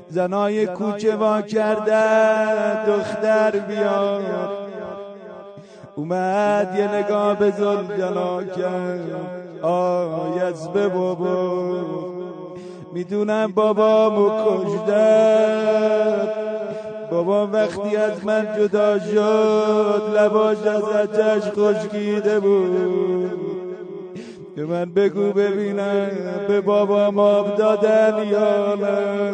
زنای 0.09 0.67
کوچه 0.67 1.17
وا 1.17 1.43
کرده 1.43 2.87
دختر 2.87 3.51
بیاد 3.51 4.23
اومد 5.97 6.75
یه 6.79 6.95
نگاه 6.95 7.39
به 7.39 7.53
جلا 7.99 8.45
کرد. 8.45 9.11
آی 9.63 10.41
از 10.41 10.73
به 10.73 10.89
بابا. 10.89 11.39
می‌دونم 12.93 13.53
بابامو 13.53 14.31
کشدن 14.47 16.29
بابا 17.11 17.47
وقتی 17.47 17.97
از 17.97 18.25
من 18.25 18.47
جدا 18.59 18.99
شد 18.99 20.03
لباش 20.17 20.59
از 20.59 20.83
اتش 20.83 21.43
خشکیده 21.59 22.41
بود. 22.41 23.58
که 24.59 24.65
من 24.65 24.95
بگو 24.95 25.33
ببینم 25.33 26.11
به 26.49 26.61
بابا 26.61 27.11
ماب 27.11 27.57
دادن 27.57 28.27
یا 28.31 28.75
نه. 28.75 29.33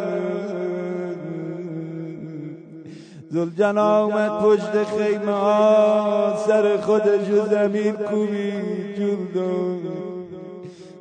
زلجنا 3.30 4.04
اومد 4.04 4.30
پشت 4.42 4.84
خیمه 4.84 5.32
ها 5.32 6.34
سر 6.46 6.76
خودش 6.76 7.30
و 7.30 7.46
زمین 7.46 7.92
کوبی 7.92 8.52
جون 8.96 9.28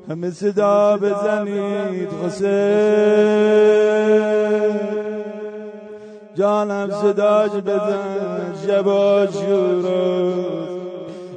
همه 0.09 0.31
صدا 0.31 0.97
بزنید 0.97 2.09
حسین. 2.25 2.53
جانم 6.35 6.89
صداش 6.91 7.51
بزن 7.51 8.53
شبا 8.67 9.27
شورا 9.27 10.72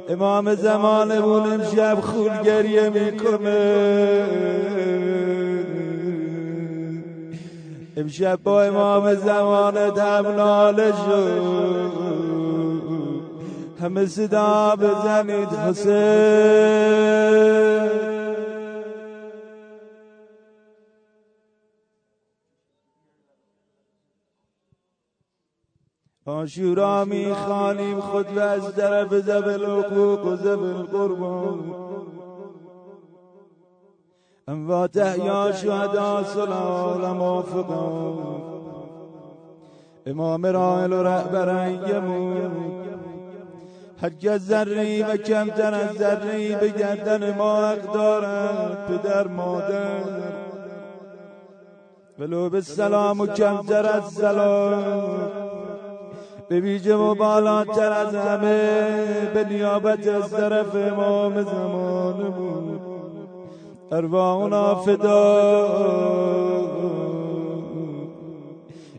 امام 0.09 0.55
زمانمون 0.55 1.53
امشب 1.53 1.97
خونگریه 2.01 2.89
می‌کنه. 2.89 4.23
امشب 7.97 8.39
با 8.43 8.61
امام 8.61 9.13
زمانت 9.13 9.97
هم 9.97 10.27
ناله 10.27 10.91
شد. 10.91 11.91
همه 13.81 14.05
صدا 14.05 14.75
بزنید 14.75 15.49
حسین. 15.49 15.97
آشورا 26.27 27.05
می‌خوانیم 27.05 27.99
خود 27.99 28.37
و 28.37 28.39
از 28.39 28.75
طرف 28.75 29.13
زبل 29.13 29.65
حقوق 29.65 30.25
و 30.25 30.35
زبل 30.35 30.73
قربان. 30.73 31.59
اموات 34.47 34.97
احیا 34.97 35.51
شهدا 35.51 36.23
سلال 36.23 37.11
موفقان 37.11 38.17
امام 40.05 40.45
رائل 40.45 40.93
و 40.93 41.03
رهبران 41.03 41.79
هرگز 44.01 44.47
ذری 44.47 45.03
و 45.03 45.17
کمتر 45.17 45.73
از 45.73 45.95
ذری 45.95 46.55
به 46.55 46.69
گردن 46.69 47.37
ما 47.37 47.67
حق 47.67 47.93
دارد 47.93 48.87
پدر 48.87 49.27
مادر. 49.27 50.03
ولو 52.19 52.49
به 52.49 52.61
سلام 52.61 53.19
و 53.19 53.27
کمتر 53.27 53.85
از 53.85 54.03
سلام. 54.03 55.46
به 56.49 56.59
ویژه 56.59 56.95
و 56.95 57.15
بالاتر 57.15 57.91
از 57.91 58.15
همه 58.15 58.97
به 59.33 59.43
نیابت 59.43 60.07
از 60.07 60.31
طرف 60.31 60.75
امام 60.75 61.41
زمانمون 61.43 62.79
ارواحنا 63.91 64.75
فدا 64.75 65.37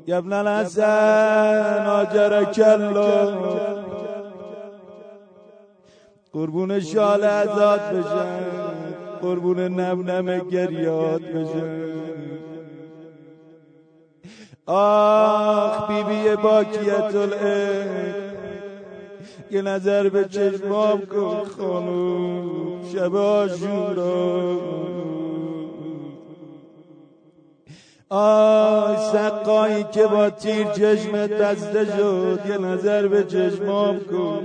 ابن 0.09 0.33
الحسن 0.33 1.87
آجرک 1.87 2.63
الله 2.67 3.35
قربون 6.33 6.81
شال 6.81 7.25
ازاد 7.25 7.81
بشن 7.81 8.41
قربون 9.23 9.61
نم 9.61 10.11
نم 10.11 10.49
گریات 10.49 11.23
بشن 11.23 12.08
آخ 14.71 15.91
بی 15.91 16.03
بی 16.03 16.37
باکیت 16.37 17.15
یه 19.51 19.63
نظر 19.63 20.09
به 20.09 20.25
چشمام 20.25 21.07
کن 21.07 21.45
خانم 21.59 22.45
شب 22.93 23.15
آشورا. 23.15 24.59
آی 28.11 28.97
سقایی 28.97 29.85
که 29.85 30.07
با 30.07 30.31
تیر 30.31 30.67
چشمت 30.67 31.31
بسته 31.31 31.85
شد 31.85 32.41
یه 32.49 32.59
نظر 32.59 33.09
به 33.09 33.25
چشمام 33.25 34.01
کن. 34.01 34.43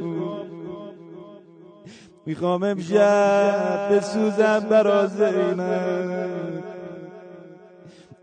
می‌خوام 2.25 2.63
امشب 2.63 3.95
بسوزم 3.95 4.59
برا 4.69 5.07
زینب 5.07 6.72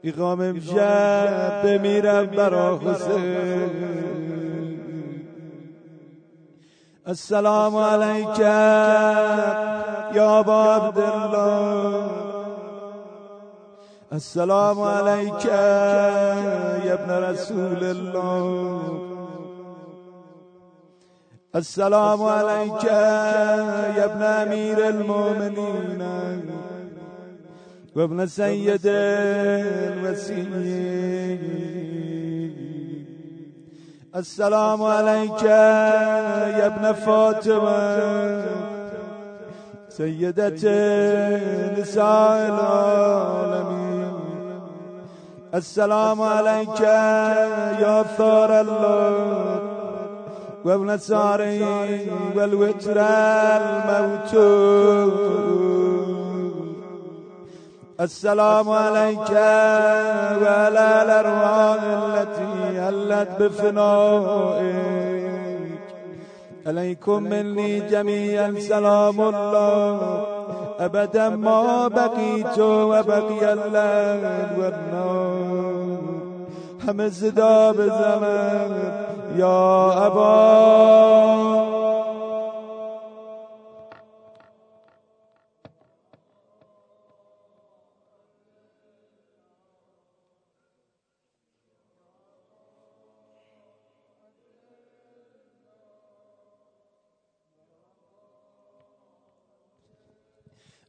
می‌خوام 0.02 0.40
امشب 0.40 1.62
بمیرم 1.64 2.26
برا 2.26 2.78
حسین. 2.78 3.70
السلام 7.06 7.76
علیک 7.76 8.38
یا 10.14 10.38
ابا 10.38 10.74
عبدالله. 10.74 12.10
السلام 14.12 14.80
علیک 14.80 15.44
یا 15.44 16.94
ابن 16.94 17.10
رسول 17.10 17.84
الله. 17.84 18.80
السلام 21.54 22.22
علیک 22.22 22.84
یا 22.84 24.04
ابن 24.04 24.22
امیر 24.22 24.84
المؤمنین. 24.84 26.49
وابن 28.00 28.26
سيد 28.26 28.86
الوسيم. 29.92 30.52
السلام 34.16 34.82
عليك 34.82 35.42
يا 35.42 36.66
ابن 36.66 36.92
فاطمة. 36.92 38.44
سيدة 39.88 40.64
نساء 41.78 42.38
العالمين. 42.52 44.12
السلام 45.54 46.22
عليك 46.22 46.80
يا 47.84 48.02
ثار 48.16 48.60
الله 48.60 49.60
وابن 50.64 50.98
ساري 50.98 51.64
والوتر 52.36 53.00
الموتور. 53.60 55.10
السلام 58.00 58.70
عليك 58.70 59.30
وعلى 60.42 61.02
الأرواح 61.02 61.82
التي 61.82 62.78
هلت 62.78 63.28
بفنائك. 63.40 64.70
عليكم 66.66 67.22
مني 67.22 67.80
جميعا 67.80 68.54
سلام 68.58 69.20
الله. 69.20 70.26
أبدا 70.80 71.28
ما 71.28 71.88
بقيت 71.88 72.58
وبقي 72.58 73.52
الليل 73.52 74.24
والنار 74.58 76.00
همه 76.88 77.08
صدا 77.08 77.72
بزنن 77.72 78.72
یا 79.36 80.06
أبا. 80.06 81.79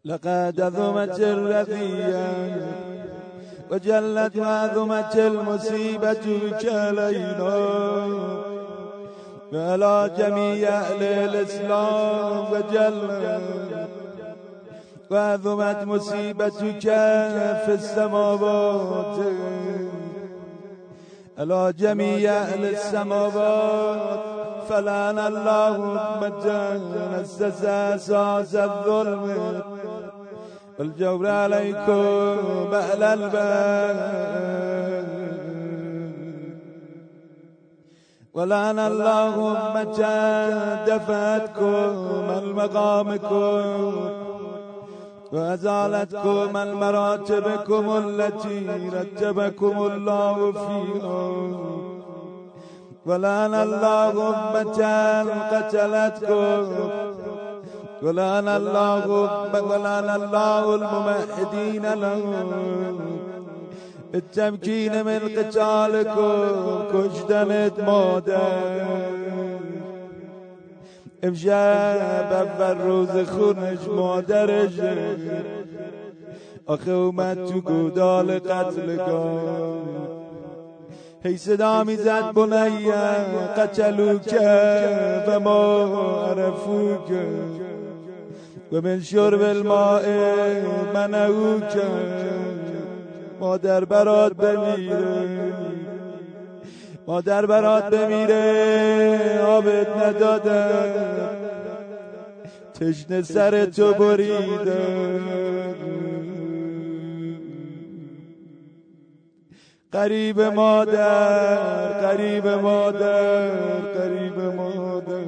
لقد 0.05 0.61
عظمت 0.61 1.19
الرقية 1.19 2.25
وجلت 3.71 4.37
وعظمت 4.37 5.15
المصيبة 5.15 6.39
علينا 6.65 7.55
وعلى 9.53 10.11
جميع 10.17 10.69
أهل 10.69 11.03
الإسلام 11.03 12.51
وجلت. 12.51 13.41
وعظمت 15.11 15.83
مصيبتك 15.83 16.81
في 17.65 17.73
السماوات. 17.73 19.17
إلى 21.41 21.73
جميع 21.79 22.31
أهل 22.31 22.65
السماوات 22.65 24.19
فلان 24.69 25.19
الله 25.19 25.77
مجان 26.21 27.15
السزا 27.19 27.97
ساس 27.97 28.55
الظلم. 28.55 29.61
الجور 30.79 31.27
عليكم 31.27 32.35
بأل 32.71 33.03
البال 33.03 33.97
ولان 38.33 38.79
اللهم 38.79 39.57
مجانا 39.75 40.85
دفاتكم 40.85 42.29
المقامكم. 42.43 44.30
المقامكم 45.31 45.37
وأزالتكم 45.37 46.57
المراتبكم 46.57 47.97
التي 47.97 48.89
رتبكم 48.93 49.85
الله 49.85 50.51
فيها 50.51 51.31
ولعن 53.05 53.53
الله 53.53 54.29
أمة 54.29 54.81
قتلتكم 55.51 56.67
ولعن 58.01 58.47
الله 58.47 59.07
ولعن 59.53 60.09
الله 60.09 60.75
الممهدين 60.75 61.93
لهم 61.93 62.99
بالتمكين 64.13 65.05
من 65.05 65.19
قتالكم 65.37 66.41
کشتنت 66.93 67.79
مادر 67.79 69.50
امشب 71.23 72.27
اول 72.31 72.81
روز 72.81 73.29
خونش 73.29 73.87
مادرش. 73.95 74.79
آخه 76.65 76.91
اومد 76.91 77.45
تو 77.45 77.61
گودال 77.61 78.39
قتلگاه 78.39 79.41
هی 81.23 81.37
صدا 81.37 81.83
می‌زد 81.83 82.31
قتلو 83.57 84.19
که 84.19 84.39
و 85.27 85.39
ما 85.39 85.85
عرفو 86.25 86.97
که 87.07 87.25
و 88.71 88.81
من 88.81 89.01
شرب 89.01 89.41
الماء 89.41 90.03
منعو 90.93 91.59
که 91.59 91.81
مادر 93.39 93.85
برات 93.85 94.33
بمیره. 94.33 95.80
مادر 97.07 97.45
برات 97.45 97.83
بمیره 97.83 99.41
آبت 99.45 99.87
ندادن 99.97 100.93
تشنه 102.73 103.21
سر 103.21 103.65
تو 103.65 103.93
بریده. 103.93 104.81
قریب 109.91 110.41
مادر 110.41 111.87
قریب 112.01 112.47
مادر 112.47 113.51
قریب 113.97 114.39
مادر. 114.39 115.25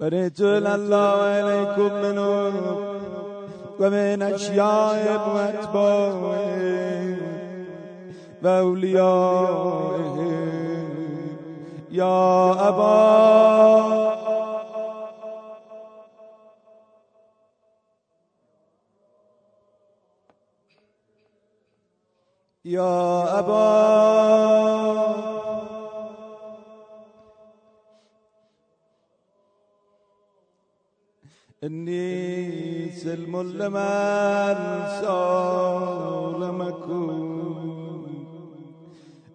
بريت 0.00 0.40
الله 0.40 1.22
عليكم 1.22 1.90
منه 2.02 2.30
ومن 3.80 4.22
أشياء 4.22 5.28
وأتباعه 5.34 7.23
وأوليائه 8.44 10.18
يا 11.90 12.68
أبا. 12.68 14.04
يا 22.64 23.38
أبا. 23.38 23.64
إني 31.64 32.90
سلم 32.90 33.42
لمن 33.42 34.58
سالمكم 35.00 36.14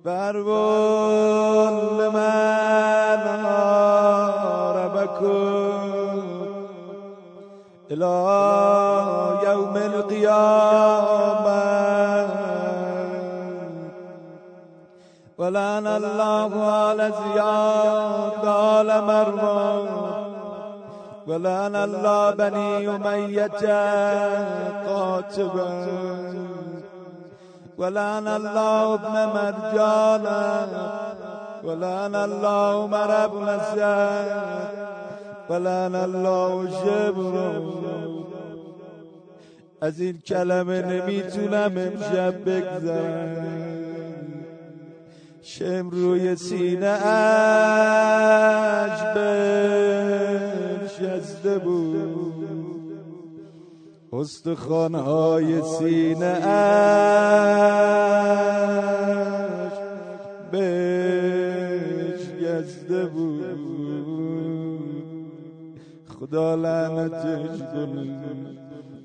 بربون 0.06 1.74
لمن 2.00 3.24
هاربكم 3.46 5.30
إلى 7.92 8.16
يوم 9.44 9.78
القيامة 9.78 11.60
ولعن 15.38 15.88
الله 15.88 16.72
على 16.72 17.12
زياد 17.24 18.32
قال 18.46 19.04
مروان. 19.04 19.90
ولعن 21.28 21.76
الله 21.76 22.32
بني 22.32 22.96
أمية 22.96 23.48
قاتبا 24.88 25.70
ولعن 27.80 28.28
الله 28.28 28.94
ابن 28.94 29.16
مرجانا 29.36 30.68
ولعن 31.64 32.16
الله 32.16 32.84
عمر 32.84 33.28
بن 33.28 33.60
سعد 33.76 34.72
ولعن 35.50 35.96
الله 35.96 36.70
شبر 36.70 37.62
از 39.82 40.00
این 40.00 40.22
کلمه 40.22 40.82
نمی‌تونم 40.82 41.72
امشب 41.78 42.50
بگذرم. 42.50 43.70
شم 45.42 45.90
روی 45.90 46.36
سینه 46.36 46.88
اش 46.88 47.40
بنشسته 51.00 51.58
بود. 51.58 52.29
استخوانهای 54.14 55.62
سینه 55.62 56.26
اش 56.26 56.94
بشکسته 60.54 62.26
بود. 63.06 63.60
خدا 66.20 66.56
لعنتش 66.56 67.60
کنه 67.74 68.20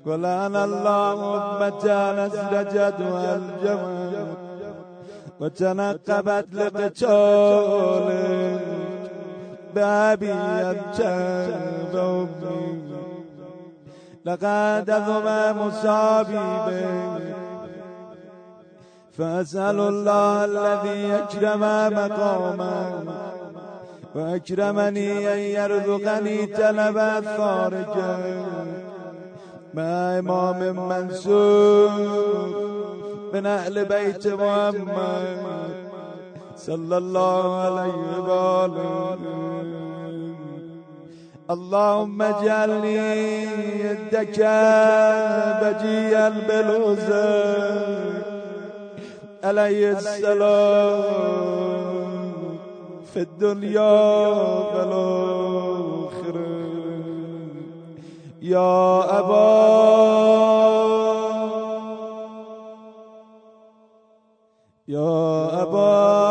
ولعن 0.05 0.55
الله 0.55 1.23
امت 1.23 1.85
نزرجت 1.85 2.93
و 2.99 3.15
الجمل 3.15 4.25
وتنقبت 5.39 6.45
لقتالك 6.53 7.85
بأبي 9.75 10.31
أنت 10.31 10.99
وأمي 11.93 12.94
لقد 14.25 14.89
أذم 14.89 15.27
مصابي 15.61 16.45
بك 16.67 17.35
فأسأل 19.17 19.79
الله 19.79 20.45
الذي 20.45 21.15
أكرم 21.15 21.61
مقاما 21.93 23.03
وأكرمني 24.15 25.33
أن 25.33 25.39
يرزقني 25.39 26.45
تلب 26.45 26.97
أثارك 26.97 27.95
مع 29.73 30.19
إمام 30.19 30.59
منصور 30.89 31.89
من 33.33 33.45
بيت 33.83 34.27
محمد 34.27 35.37
صلى 36.55 36.97
الله 36.97 37.59
عليه 37.59 38.19
وآله. 38.27 39.54
اللهم 41.49 42.21
اجعلني 42.21 43.43
يدك 43.79 44.39
بجيا 45.61 46.29
بالوزن 46.29 48.23
عليه 49.43 49.91
السلام. 49.91 51.03
في 53.13 53.19
الدنيا 53.21 54.27
والآخرة. 54.73 55.05
يا 58.41 59.19
أبا. 59.19 59.45
يا 64.87 65.61
أبا. 65.61 66.24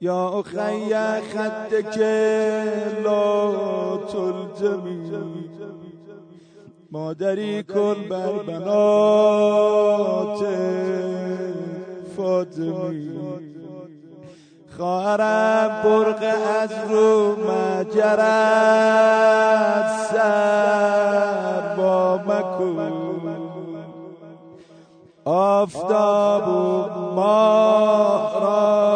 يا 0.00 0.40
أخي 0.40 0.94
خدك 1.20 1.98
لا 3.04 3.96
تلزمي 4.12 5.46
مادری 6.90 7.62
کن 7.62 7.96
بر 8.10 8.32
بنات 8.46 10.42
فاطمی. 12.16 13.10
خواهرم 14.76 15.82
برق 15.84 16.22
از 16.62 16.70
رو 16.90 17.36
مجرد 17.50 18.26
سر 20.12 21.76
با 21.76 22.16
مکن. 22.16 22.92
آفتاب 25.24 26.48
و 26.48 26.88
ماه 27.14 28.40
را 28.40 28.95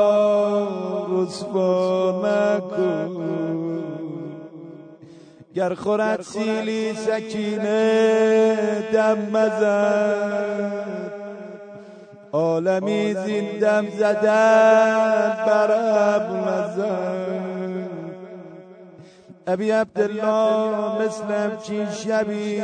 گر 5.54 5.74
خورد 5.74 6.22
سیلی 6.22 6.94
سکینه 6.94 8.90
دم 8.92 9.18
مزد 9.32 11.12
عالمی 12.32 13.14
زیندم 13.14 13.86
زدن 13.90 15.36
بر 15.46 15.70
مزن. 16.28 17.90
ابی 19.46 19.70
عبدالله 19.70 21.02
مثل 21.02 21.56
چی 21.66 21.86
شبی 21.92 22.62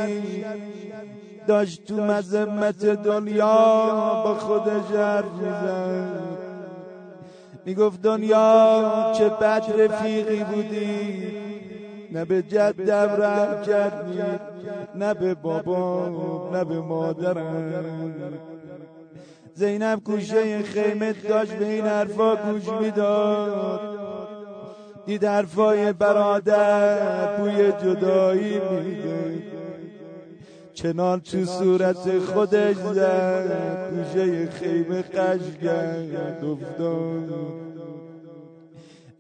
داشت 1.47 1.85
تو 1.85 1.95
مذمت 1.95 2.85
دنیا 2.85 4.23
با 4.25 4.35
خودش 4.35 4.91
حرف 4.97 5.25
میزن 5.25 6.37
می‌گفت 7.65 8.03
دنیا 8.03 9.13
چه 9.19 9.29
بد 9.29 9.65
رفیقی 9.79 10.45
بودی. 10.45 11.36
نه 12.17 12.25
به 12.25 12.43
جدم 12.43 13.23
رحم 13.23 13.63
کردی 13.63 14.23
نه 14.95 15.15
به 15.15 15.35
بابام 15.35 16.57
نه 16.57 16.65
به 16.65 16.81
مادرم. 16.81 18.23
زینب 19.55 20.03
کوشه 20.05 20.63
خیمه 20.63 21.13
داشت 21.29 21.53
به 21.53 21.65
این 21.65 21.85
حرفا 21.85 22.37
گوش 22.37 22.69
می‌داد. 22.81 23.81
دید 25.07 25.25
حرفای 25.25 25.93
برادر 25.93 27.37
بوی 27.37 27.73
جدایی 27.73 28.61
میده. 28.61 29.43
چنان 30.75 31.21
تو 31.21 31.45
صورت 31.45 32.19
خودش 32.19 32.77
زد 32.77 33.91
گوشه 33.91 34.51
خیمه 34.51 35.03
قش 35.03 35.41
کرد 35.63 36.45
افتاد. 36.45 37.66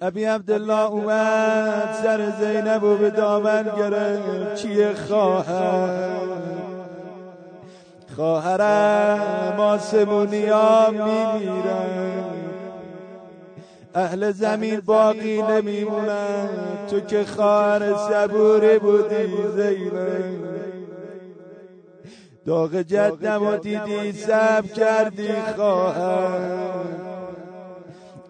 ابی 0.00 0.24
عبدالله 0.24 0.90
اومد 0.90 1.94
سر 2.02 2.32
زینب 2.40 2.84
و 2.84 2.96
به 2.96 3.10
دامن 3.10 3.64
گرفت. 3.78 4.54
چیه 4.54 4.94
خواهد 4.94 6.20
خواهرم 8.16 9.60
آسمونی 9.60 10.46
ها 10.46 10.90
میمیرن. 10.90 12.24
اهل 13.94 14.32
زمین 14.32 14.80
باقی 14.80 15.42
نمیمونن. 15.42 16.48
تو 16.90 17.00
که 17.00 17.24
خواهر 17.24 17.96
صبوری 17.96 18.78
بودی 18.78 19.26
زینب. 19.56 20.46
داغ 22.46 22.74
جدم 22.74 23.46
و 23.46 23.56
دیدی 23.56 24.12
سب 24.12 24.72
کردی 24.72 25.32
خواهر. 25.56 27.05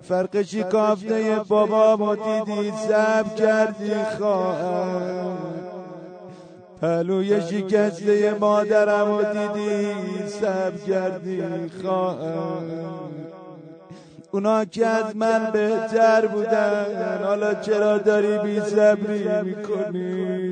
فرق 0.08 0.42
شکافته 0.42 1.40
بابا 1.48 1.96
و 1.96 2.16
دیدی 2.16 2.72
سب 2.88 3.36
کردی 3.36 3.94
خواهر 4.18 5.36
پلوی 6.80 7.40
شکسته 7.40 8.34
مادرم 8.40 9.10
و 9.10 9.22
دیدی 9.22 10.28
سب 10.28 10.84
کردی 10.84 11.42
خواهم 11.82 13.10
اونا 14.30 14.64
که 14.64 14.86
از 14.86 15.16
من 15.16 15.50
بهتر 15.52 16.26
بودن 16.26 17.22
حالا 17.24 17.54
چرا 17.54 17.98
داری 17.98 18.38
بی 18.38 18.60
صبری 18.60 19.42
می‌کنی؟ 19.42 20.46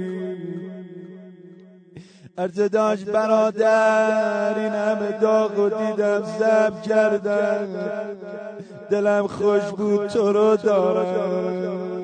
عرض 2.38 2.61
داشت 2.61 3.05
برادر 3.05 4.59
این 4.59 4.72
همه 4.72 5.18
داغ 5.20 5.59
و 5.59 5.68
دیدم 5.68 6.22
سب 6.38 6.82
کردن. 6.82 7.68
دلم 8.91 9.26
خوش 9.26 9.62
بود 9.62 10.07
تو 10.07 10.32
رو 10.32 10.57
دارم. 10.57 11.95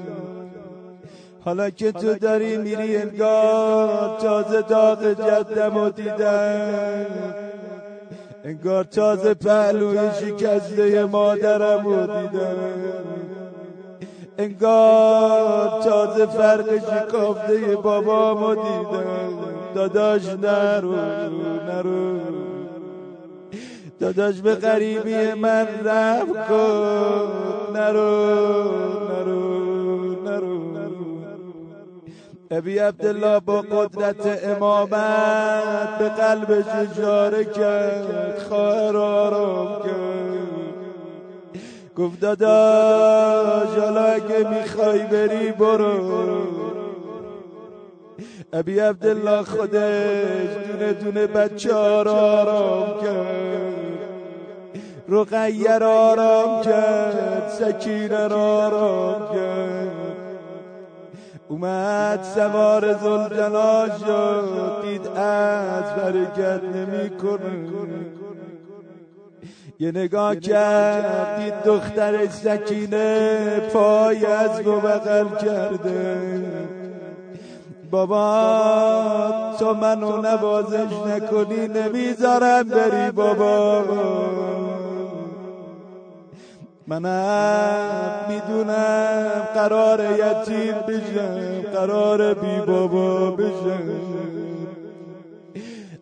حالا 1.40 1.70
که 1.70 1.92
تو 1.92 2.14
داری 2.14 2.56
میری 2.56 2.96
انگار 2.96 4.20
تازه 4.20 4.62
داغ 4.62 5.12
جدم 5.12 5.76
و 5.76 5.90
دیدم. 5.90 7.34
انگار 8.44 8.84
تازه 8.84 9.34
پهلوی 9.34 9.98
شکسته 10.20 11.04
مادرم 11.04 11.86
و 11.86 12.06
دیدم. 12.06 12.56
انگار 14.38 15.82
تازه 15.82 16.26
فرق 16.26 16.78
شکافته 16.78 17.76
بابامو 17.76 18.54
دیدم. 18.54 19.74
داداش 19.74 20.28
نرو 20.28 20.94
نرو. 21.66 22.49
داداش 24.00 24.40
به 24.40 24.54
غریبی 24.54 25.32
من 25.32 25.66
رفت 25.84 26.48
کن. 26.48 27.76
نرو 27.76 28.70
نرو 29.08 30.22
نرو. 30.24 30.60
ابی 32.50 32.78
عبدالله 32.78 33.40
با 33.40 33.60
قدرت 33.60 34.44
امامت 34.44 35.98
به 35.98 36.08
قلبش 36.08 36.64
اشاره 36.66 37.44
کرد 37.44 38.38
خواهر 38.48 38.96
آرام 38.96 39.82
کرد. 39.82 40.40
گفت 41.96 42.20
داداش 42.20 43.78
حالا 43.78 44.04
اگه 44.04 44.48
می‌خوای 44.48 44.98
بری 44.98 45.52
برو. 45.52 46.60
ابی 48.52 48.78
عبدالله 48.78 49.42
خودش 49.42 50.48
دونه 50.66 50.92
دونه 50.92 51.26
بچه 51.26 51.74
ها 51.74 52.02
را 52.02 52.12
آرام 52.12 53.00
کرد. 53.00 53.89
رقیه 55.10 55.78
آرام 55.84 56.62
کرد 56.62 57.48
سکینه 57.48 58.28
را 58.28 58.66
آرام 58.66 59.34
کرد. 59.34 59.90
اومد 61.48 62.22
سوار 62.34 62.92
زلجنا 62.92 63.98
شد 63.98 64.82
دید 64.82 65.06
از 65.16 65.84
برکت 65.96 66.62
نمی 66.64 67.10
یه 69.80 69.90
نگاه 69.90 70.36
کرد 70.36 71.40
دید 71.40 71.54
دختر 71.64 72.28
سکینه 72.28 73.60
پای 73.72 74.26
از 74.26 74.62
بغل 74.62 75.36
کرده. 75.44 76.20
بابا 77.90 79.56
تو 79.58 79.74
منو 79.74 80.16
نوازش 80.16 80.92
نکنی 81.06 81.68
نمی‌ذارم 81.68 82.62
بری 82.62 83.10
بابا. 83.10 83.84
منم 86.90 88.26
می‌دونم 88.28 89.48
قرار 89.54 90.00
یتیم 90.00 90.74
بشم 90.88 91.70
قرار 91.72 92.34
بی 92.34 92.60
بابا 92.66 93.30
بشم. 93.30 94.00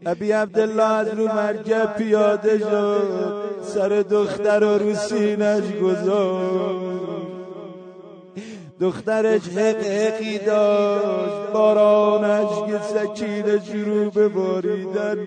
ابی 0.07 0.33
عبدالله 0.33 0.93
از 0.93 1.09
رو 1.09 1.27
مرکب 1.27 1.97
پیاده 1.97 2.59
شد 2.59 3.33
سر 3.63 3.89
دختر 3.89 4.65
و 4.65 4.79
رو 4.79 4.95
سینش 4.95 5.65
گذاشت. 5.83 6.99
دخترش 8.81 9.49
حق 9.49 9.87
حقی 9.87 10.39
داشت 10.39 11.53
بارانش 11.53 12.49
که 12.67 12.79
سکینه 12.79 13.61
شروع 13.65 14.11
به 14.11 14.29
باریدن 14.29 15.19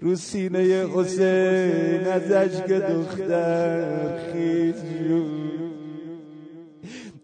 رو 0.00 0.16
سینه 0.16 0.58
حسین 0.94 2.06
ازش 2.06 2.62
که 2.62 2.78
دختر 2.78 4.18
خیز 4.32 4.74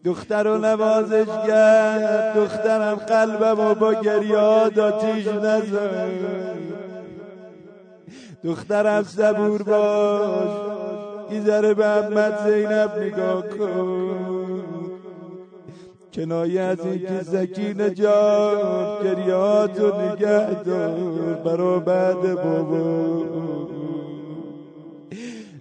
دختر 0.04 0.42
رو 0.42 0.58
نوازش 0.58 1.26
کرد 1.46 2.34
دخترم 2.34 2.94
قلبم 2.94 3.60
و 3.60 3.74
با 3.74 3.94
گریاد 3.94 4.78
آتیش 4.78 5.26
نزد 5.26 6.58
دخترم 8.44 9.02
صبور 9.02 9.62
باش. 9.62 10.50
یه 11.32 11.40
ذره 11.40 11.74
به 11.74 11.86
احمد 11.86 12.38
زینب 12.46 12.98
نگاه 12.98 13.48
کن. 13.48 14.37
کنایه 16.18 16.60
از 16.60 16.80
این 16.80 16.98
که 16.98 17.22
سکینه 17.22 17.90
جان 17.90 19.04
گریاتو 19.04 20.00
نگه 20.00 20.62
دار. 20.62 21.34
برا 21.44 21.78
بعد 21.78 22.34
بابا. 22.34 23.68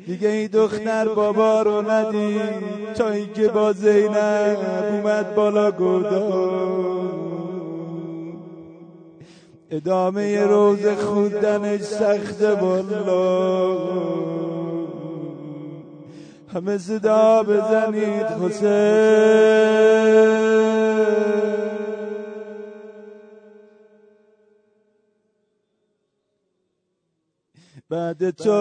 دیگه 0.06 0.30
این 0.30 0.48
دختر 0.48 1.08
بابا 1.08 1.62
رو 1.62 1.92
ندید 1.92 2.94
تا 2.96 3.10
اینکه 3.10 3.48
با 3.48 3.74
زینب 3.74 4.58
اومد 4.92 5.36
بالا 5.36 5.72
گودار 5.72 7.28
ادامه 9.72 10.44
روز 10.44 10.88
خوندنش 10.88 11.82
سخت 11.82 12.44
بالا 12.44 13.78
همه 16.54 16.78
صدا 16.78 17.44
بزنید 17.44 18.26
حسین 18.26 19.68
بعد 27.90 28.30
تو 28.30 28.54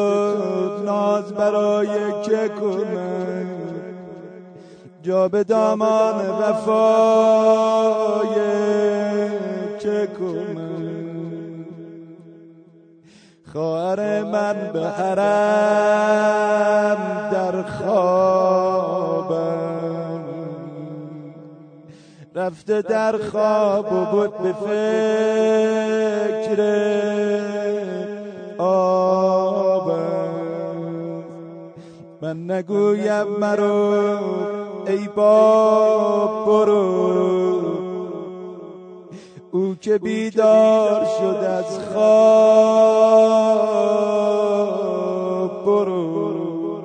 ناز 0.84 1.32
برای 1.32 1.88
که 2.24 2.48
کنم 2.60 3.46
جا 5.02 5.28
به 5.28 5.44
دامان 5.44 6.28
وفای 6.28 7.56
که 9.78 10.08
کنم. 10.18 10.45
خواهر 13.56 14.22
من 14.22 14.70
به 14.72 14.86
حرم 14.86 15.28
در 17.32 17.62
خوابم. 17.62 19.44
رفته 22.34 22.82
در 22.82 23.18
خواب 23.18 23.92
و 23.92 24.04
بود 24.04 24.38
به 24.38 24.52
فکر 24.52 25.46
من 32.22 32.50
نگویم 32.50 33.26
مرو 33.40 34.18
ای 34.86 35.08
باب 35.16 36.46
برو. 36.46 37.85
او 39.56 39.74
که 39.80 39.98
بیدار 39.98 41.04
شد 41.04 41.44
از 41.44 41.78
خواب. 41.78 42.04
برو. 45.64 46.82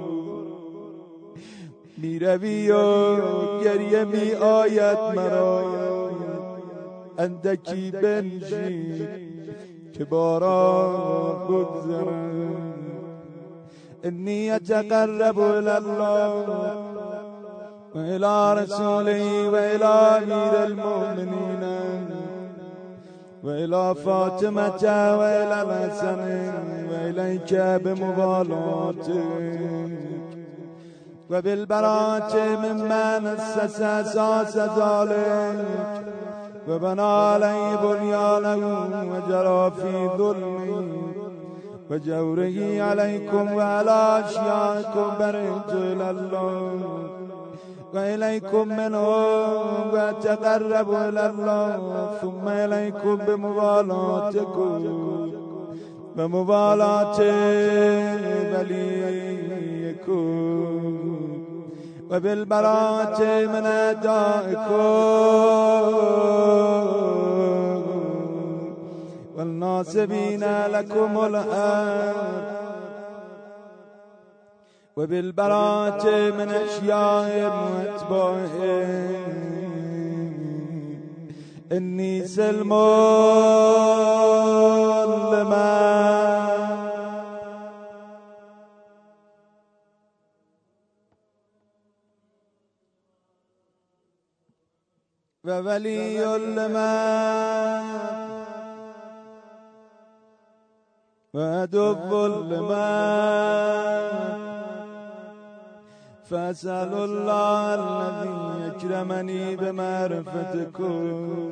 می‌روی 1.98 2.72
و 2.72 3.16
گریه 3.64 4.04
می 4.04 4.34
آید 4.34 4.98
مرا. 5.16 5.64
اندکی 7.18 7.92
بنشین 7.92 9.08
که 9.94 10.06
باران 10.06 11.48
بگذرم. 11.48 12.52
أتقرب 14.04 15.40
إلى 15.40 15.78
الله 15.78 16.32
وإلى 17.96 18.54
رسوله 18.62 19.50
وإلى 19.54 19.94
أمير 20.24 20.54
المؤمنين 20.68 22.11
وإلى 23.44 23.96
فاطمة 24.06 24.84
وإلى 25.20 25.62
الحسن 25.62 26.20
وإليك 26.92 27.54
بمغالاتك 27.84 29.22
وبالبراءة 31.30 32.36
ممن 32.64 33.28
أسس 33.28 33.82
أساس 33.82 34.58
ذلك. 34.58 35.66
وبنى 36.70 37.02
عليه 37.02 37.76
بنيانه 37.76 38.64
وجرى 39.12 39.72
في 39.72 40.10
ظلمه 40.18 40.88
وجوره 41.89 42.82
عليكم 42.82 43.54
وعلى 43.54 44.24
أشيائكم 44.26 45.08
برئت 45.20 45.70
إلى 45.74 46.10
الله 46.10 46.82
وإليكم 47.94 48.68
منهم 48.68 49.94
وأتقرب 49.94 50.94
إلى 50.94 51.26
الله 51.30 52.10
ثم 52.22 52.48
إليكم 52.48 53.16
بموالاتكم 53.16 54.80
وموالاة 56.18 57.20
وليكم 58.54 60.22
وبالبراءة 62.12 63.22
من 63.46 63.66
أدائكم. 63.66 65.22
والناصبين 69.38 70.44
لكم 70.68 71.26
الأرض 71.26 72.61
وبالبرات 74.96 76.06
من 76.06 76.50
أشياء 76.50 77.52
وأتباعهم 77.76 79.22
إني 81.72 82.28
سلمون 82.28 82.72
لما 85.34 86.02
وولي 95.46 96.26
لمن 96.56 96.92
وعدو 101.34 102.28
لما 102.28 103.62
فاسأل 106.32 106.94
الله 106.94 107.76
الذي 107.76 108.68
يكرمني 108.68 109.56
بمعرفتكم 109.56 111.52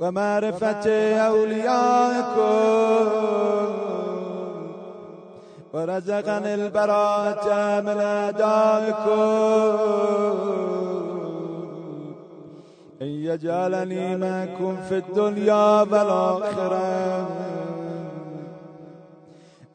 ومعرفة 0.00 1.16
أوليائكم 1.16 2.52
ورزقني 5.72 6.54
البراءة 6.54 7.80
من 7.80 8.00
أعدائكم 8.00 9.22
أن 13.02 13.06
يجعلني 13.06 14.16
معكم 14.16 14.76
في 14.88 14.98
الدنيا 14.98 15.82
والآخرة 15.82 17.41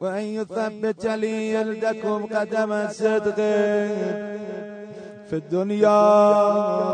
وأن 0.00 0.24
يثبت 0.38 1.04
لي 1.22 1.34
يلدكم 1.54 2.18
قدم 2.36 2.70
صدق 2.88 3.38
في 5.28 5.36
الدنيا 5.42 6.02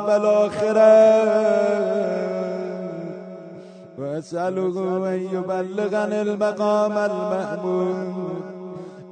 والآخرة. 0.07 0.95
وأسأله 3.99 4.77
أن 5.13 5.21
يبلغني 5.37 6.19
المقام 6.23 6.97
المحمود 7.11 8.15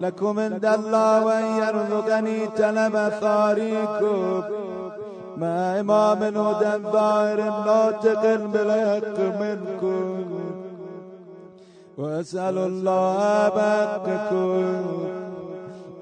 لكم 0.01 0.35
عند 0.41 0.67
الله 0.67 1.25
وأن 1.27 1.47
يرزقني 1.63 2.39
تلب 2.47 2.95
ثاريكم 3.21 4.43
مع 5.37 5.81
إمام 5.81 6.21
هدى 6.23 6.73
ظاهر 6.95 7.39
ناطق 7.67 8.23
بالحق 8.53 9.19
منكم. 9.43 10.02
وأسأل 11.99 12.59
الله 12.59 13.49
بحقكم 13.49 14.85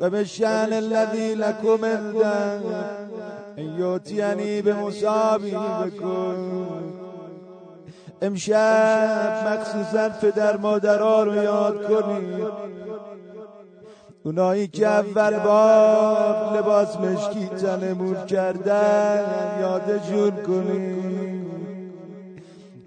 وبالشأن 0.01 0.73
الذي 0.73 1.35
لكم 1.35 1.85
عنده 1.85 2.61
أن 3.59 3.79
يؤتيني 3.79 4.63
بمصابي 4.63 5.57
بكم. 5.81 6.67
امشب 8.23 9.47
مخصوصا 9.47 10.09
پدر 10.09 10.57
مادرها 10.57 11.23
رو 11.23 11.35
یاد 11.35 11.87
کنید 11.87 12.47
اونایی 14.25 14.69
که 14.69 14.87
اول 14.87 15.39
بار 15.39 16.59
لباس 16.59 16.97
مشکی 16.97 17.47
تنمون 17.47 18.27
کردن 18.27 19.25
یادشون 19.61 20.31
کنید 20.31 21.40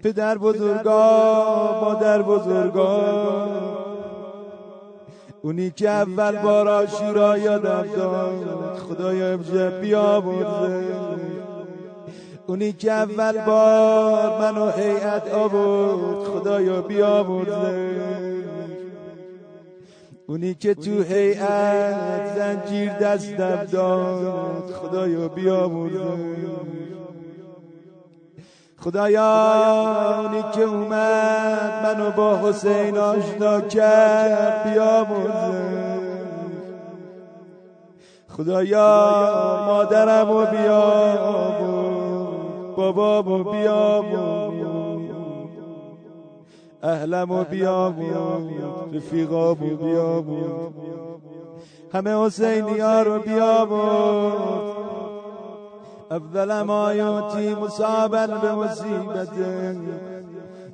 پدر 0.04 0.38
بزرگا 0.38 1.80
مادر 1.82 2.22
بزرگا 2.22 3.08
اونی 5.42 5.70
که 5.70 5.90
اول 5.90 6.42
بار 6.42 6.68
آشورا 6.68 7.38
یادم 7.38 7.86
داد 7.96 8.78
خدایا 8.78 9.32
امشب 9.32 9.80
بیامرزه. 9.80 10.84
اونی 12.46 12.72
که 12.72 12.92
اول 12.92 13.44
بار 13.44 14.40
منو 14.40 14.70
حیعت 14.70 15.34
آورد 15.34 16.24
خدایا 16.24 16.82
بیامرزه. 16.82 18.04
اونی 20.26 20.54
که 20.54 20.74
تو 20.74 21.02
هیئت 21.02 22.34
زنجیر 22.36 22.92
دستم 22.92 23.64
داد 23.72 24.70
خدایا 24.70 25.28
بیامرزه. 25.28 26.44
خدایا 28.84 30.20
اونی 30.20 30.44
که 30.54 30.62
اومد 30.62 31.82
منو 31.84 32.10
با 32.10 32.36
حسین 32.36 32.98
آشنا 32.98 33.60
کرد 33.60 34.64
بیامرزه 34.64 35.94
خدایا 38.28 39.64
مادرم 39.66 40.30
و 40.30 40.46
بیامرز 40.46 41.64
بابامو 42.76 43.44
بیامرز 43.44 44.64
اهلم 46.82 47.30
و 47.30 47.44
بیامرز 47.44 48.94
رفیقامو 48.94 49.76
بیامرز 49.76 50.72
همه 51.92 52.26
حسینی 52.26 52.78
ها 52.78 53.02
رو 53.02 53.18
بیامرز 53.18 54.73
أفضل 56.10 56.60
ما 56.60 56.92
يؤتي 56.92 57.54
مصابا 57.54 58.26
بمصيبة. 58.26 59.36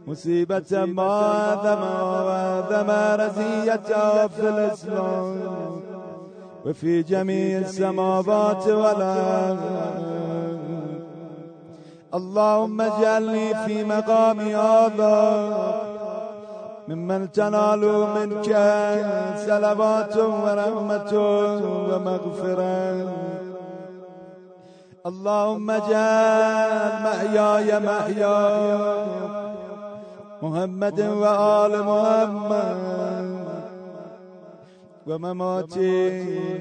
مصيبة 0.07 0.85
ما 0.85 1.57
ذم 1.65 1.83
وذم 2.27 2.91
رزيته 3.21 4.27
في 4.27 4.49
الإسلام. 4.49 5.41
وفي 6.67 7.03
جميع 7.03 7.59
السماوات 7.59 8.67
والأرض. 8.69 9.59
اللهم 12.15 12.81
اجعلني 12.81 13.55
في 13.55 13.85
مقامي 13.85 14.55
هذا. 14.55 15.43
ممن 16.89 17.33
تنال 17.33 17.81
منك 18.15 18.49
صلوات 19.47 20.17
ورحمة 20.17 21.13
ومغفرة. 21.91 23.40
اللهم 25.07 25.71
اجعل 25.71 26.93
محياي 27.05 27.79
محيا 27.79 29.07
محمد 30.43 31.01
وآل 31.01 31.83
محمد 31.83 32.77
ومماتي 35.07 36.13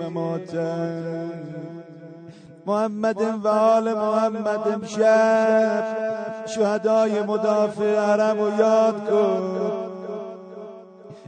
مماتا 0.01 1.29
محمد 2.65 3.21
و 3.43 3.47
آل 3.47 3.93
محمد 3.93 4.67
امشب 4.73 5.83
شهدای 6.45 7.21
مدافع 7.21 7.99
حرم 7.99 8.39
و 8.39 8.49
یاد 8.59 9.09
کن. 9.09 9.43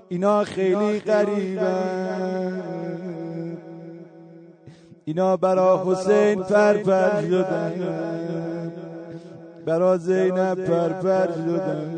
اینا 0.10 0.44
خیلی 0.44 1.00
غریبن. 1.00 2.71
اینا 5.06 5.38
برا 5.38 5.84
حسین 5.86 6.44
پرپر 6.44 7.22
شدن. 7.22 7.74
برا 9.66 9.98
زینب 9.98 10.66
پرپر 10.66 11.28
شدن. 11.32 11.92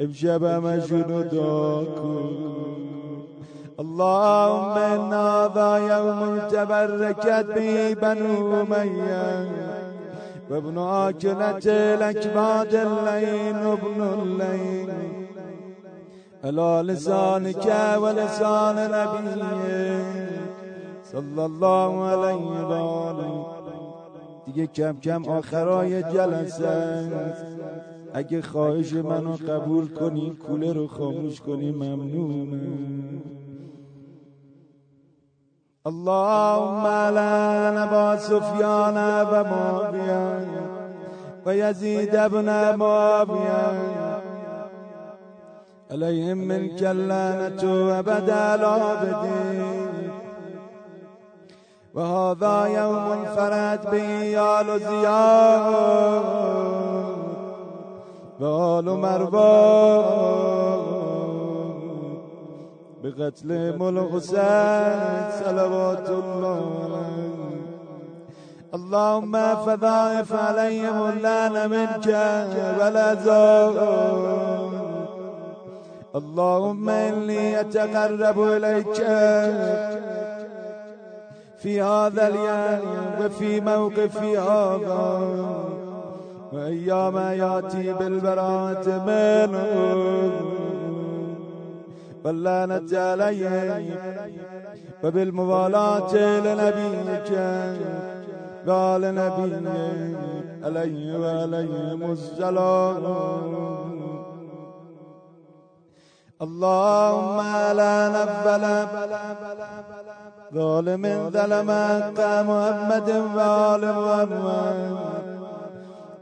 امشب 0.00 0.42
همشونو 0.42 1.22
دعا 1.22 1.84
کن. 1.84 2.54
اللهم 3.78 4.76
إنا 4.78 5.50
ذا 5.54 5.76
يوم 5.76 6.38
تبركت 6.50 7.46
به 7.56 7.94
بنو 7.94 8.60
أمية 8.60 9.48
وابن 10.50 10.78
آكلة 10.78 11.66
الأكباد 11.66 12.74
اللين 12.74 13.56
وابن 13.66 14.00
اللين 14.02 14.88
على 16.44 16.82
لسانك 16.92 17.66
ولسان 18.02 18.76
نبيك 18.94 20.53
صلى 21.14 21.44
الله 21.44 22.04
عليه 22.04 22.66
وآله. 22.70 23.46
دیگه 24.46 24.66
کم 24.66 24.96
کم 25.00 25.24
آخرای 25.28 26.02
جلسه. 26.02 27.10
اگه 28.14 28.42
خواهش 28.42 28.92
منو 28.92 29.32
قبول 29.32 29.88
کنی 29.88 30.30
کوله 30.46 30.72
رو 30.72 30.86
خاموش 30.86 31.40
کنی 31.40 31.70
ممنونم 31.70 33.22
اللهم 35.86 36.86
لا 36.86 37.70
نبا 37.70 38.16
سفيان 38.16 38.96
ومعاوية 39.30 40.38
ويزيد 41.46 42.14
ابن 42.16 42.76
معاوية 42.76 44.22
عليهم 45.90 46.38
منك 46.38 46.82
اللعنة 46.82 47.62
أبدا 47.98 48.56
العابدين 51.96 52.42
وهذا 52.42 52.66
يوم 52.66 53.24
فرد 53.36 53.90
به 53.90 54.38
آل 54.60 54.80
زياد 54.80 55.64
وآل 58.40 58.84
مروان 58.84 60.34
بقتل 63.02 63.78
مل 63.78 63.96
حسين 64.12 65.00
صلوات 65.44 66.08
الله. 66.10 66.60
اللهم 68.74 69.34
فضائف 69.66 70.32
عليهم 70.32 71.08
اللان 71.10 71.70
منك 71.70 72.06
والعذاب 72.78 73.76
اللهم 76.16 76.88
إني 76.88 77.60
أتقرب 77.60 78.38
إليك. 78.42 79.00
في 81.64 81.82
هذا 81.82 82.28
اليوم 82.28 82.80
وفي 83.20 83.60
موقف 83.60 84.22
هذا. 84.22 85.20
وأيام 86.52 87.16
يأتي 87.16 87.92
بالبراءة 87.92 88.88
منه. 89.06 89.64
واللعنة 92.24 92.98
عليه 92.98 93.98
وبالموالاة 95.04 96.14
لنبيك. 96.16 97.30
قال 98.68 99.02
نبي 99.14 99.54
عليه 100.64 101.18
وعليهم 101.18 102.12
السلام. 102.12 103.04
اللهم 106.42 107.38
لا 107.76 107.96
نبل. 108.08 108.64
ظالم 110.54 111.30
ظلم 111.30 111.70
حق 111.70 112.20
محمد 112.20 113.08
وآل 113.36 113.84
محمد. 113.84 115.14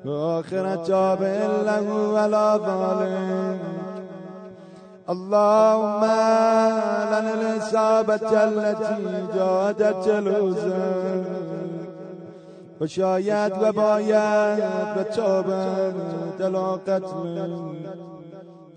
وآخر 0.04 0.76
تابع 0.76 1.46
له 1.70 1.86
ولا 2.14 2.56
ظالم 2.56 3.58
اللهم 5.10 6.04
لنا 7.12 7.32
الإصابة 7.34 8.30
التي 8.44 9.04
جادت 9.36 10.08
وشاید 12.80 13.52
و 13.62 13.72
باید 13.72 14.62
و 14.96 15.02
دلا 16.38 16.72
قتل. 16.72 17.36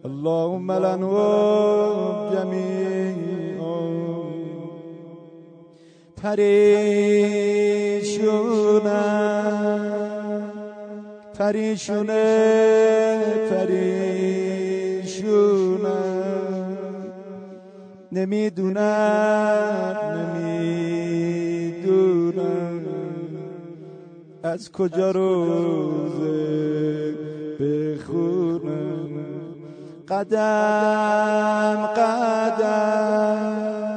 اللهم 0.05 0.71
لنهم 0.71 2.29
جميعا 2.33 3.44
پریشونه 6.23 8.05
پریشونه 11.33 12.23
پریشونه 13.51 14.75
نمی‌دونم 18.11 19.95
نمی‌دونم 20.35 20.85
از 24.43 24.71
کجا 24.71 25.11
روزه 25.11 26.35
بخونم. 27.59 29.09
قدم 30.07 31.85
قدم. 31.97 33.94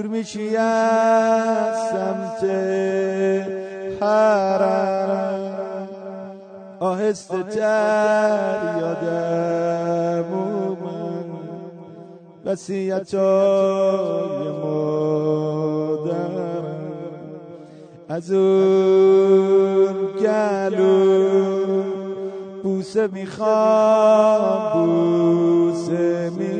دور 0.00 0.08
میشی 0.10 0.56
از 0.56 1.76
سمت 1.90 2.44
حرم؟ 4.02 5.88
آهسته 6.80 7.42
تر 7.42 8.76
یادم 8.80 10.24
اومد 10.32 11.24
وسیعت 12.44 13.14
های 13.14 14.48
مادرم. 14.62 16.24
از 18.08 18.32
اون 18.32 19.94
گلو 20.22 21.82
بوسه 22.62 23.06
می‌خوام 23.06 24.72
بوسه 24.72 26.30
می‌خوام 26.30 26.59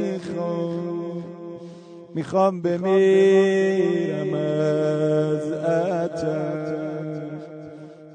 می‌خوام 2.14 2.62
بمیرم 2.62 4.34
از 4.34 5.52
اتم 5.52 7.30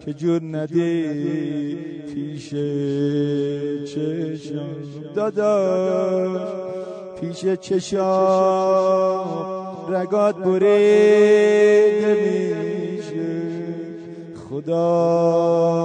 که 0.06 0.14
جور 0.14 0.42
ندی 0.44 1.76
پیش 2.14 2.50
چشم. 3.94 4.66
داداش 5.16 6.42
پیش 7.22 7.46
چشم. 7.46 8.00
رگات 9.90 10.36
بریده 10.36 12.14
میشه. 12.14 13.42
خدا 14.50 14.76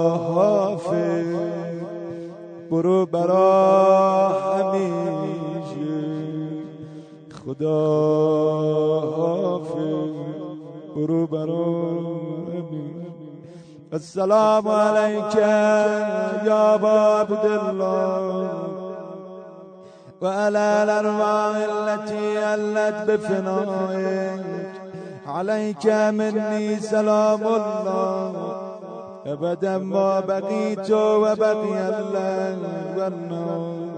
حافظ. 0.09 1.25
برو 2.71 3.05
برا 3.05 4.29
خدا 4.29 5.20
حافظ 9.17 10.11
همیشه 10.97 12.91
السلام 13.93 14.67
عليك 14.67 15.35
يا 15.35 16.75
ابا 16.75 16.89
عبد 16.89 17.45
الله 17.45 18.49
وعلى 20.21 20.83
الارواح 20.83 21.55
التي 21.55 22.43
علت 22.43 23.11
بفنائك 23.11 24.41
عليك 25.27 25.85
مني 25.87 26.79
سلام 26.79 27.41
الله. 27.43 28.61
ابدا 29.25 29.77
ما 29.77 30.19
بقيت 30.19 30.91
وبقي 30.91 31.89
الليل 31.89 32.63
والنور 32.97 33.90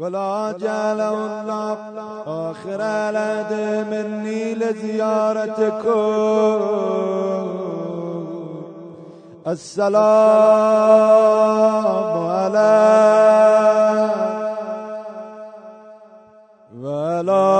ولا 0.00 0.56
جعله 0.60 1.12
الله 1.42 1.76
آخر 2.50 2.80
العهد 2.80 3.52
مني 3.92 4.54
لزيارتكم. 4.54 6.00
السلام 9.46 9.98
على 12.28 12.80
ولا 16.82 17.50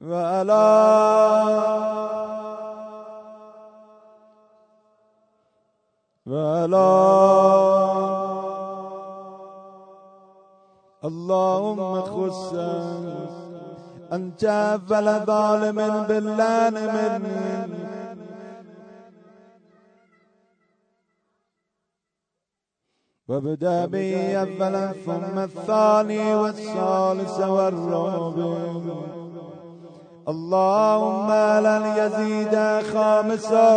ولا 0.00 1.07
ولا 6.64 8.08
اللهم 11.04 12.00
خص 12.02 12.54
أنت 14.12 14.44
أول 14.44 15.06
ظالم 15.26 15.78
بالله 16.08 16.70
مني. 16.94 17.78
وابدأ 23.28 23.86
بي 23.86 24.40
أولا 24.40 24.92
ثم 25.06 25.38
الثاني 25.38 26.34
والثالث 26.34 27.40
والرابع. 27.40 28.58
اللهم 30.28 31.28
لن 31.66 31.84
يزيد 32.00 32.54
خامسا. 32.92 33.68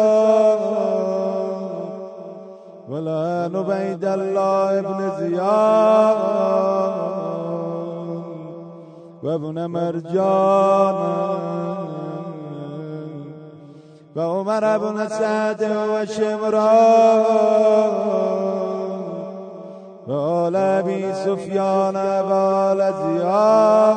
ولا 2.92 3.50
نبيد 3.54 4.06
الله 4.06 4.80
ابن 4.80 5.12
زياد 5.20 6.18
وابن 9.24 9.66
مرجان 9.66 10.96
وعمر 14.16 14.78
بن 14.78 15.08
سعد 15.08 15.64
وشمران 15.64 17.24
وآل 20.08 20.56
أبي 20.56 21.14
سفيان 21.14 21.96
وآل 21.96 22.94
زياد 22.94 23.96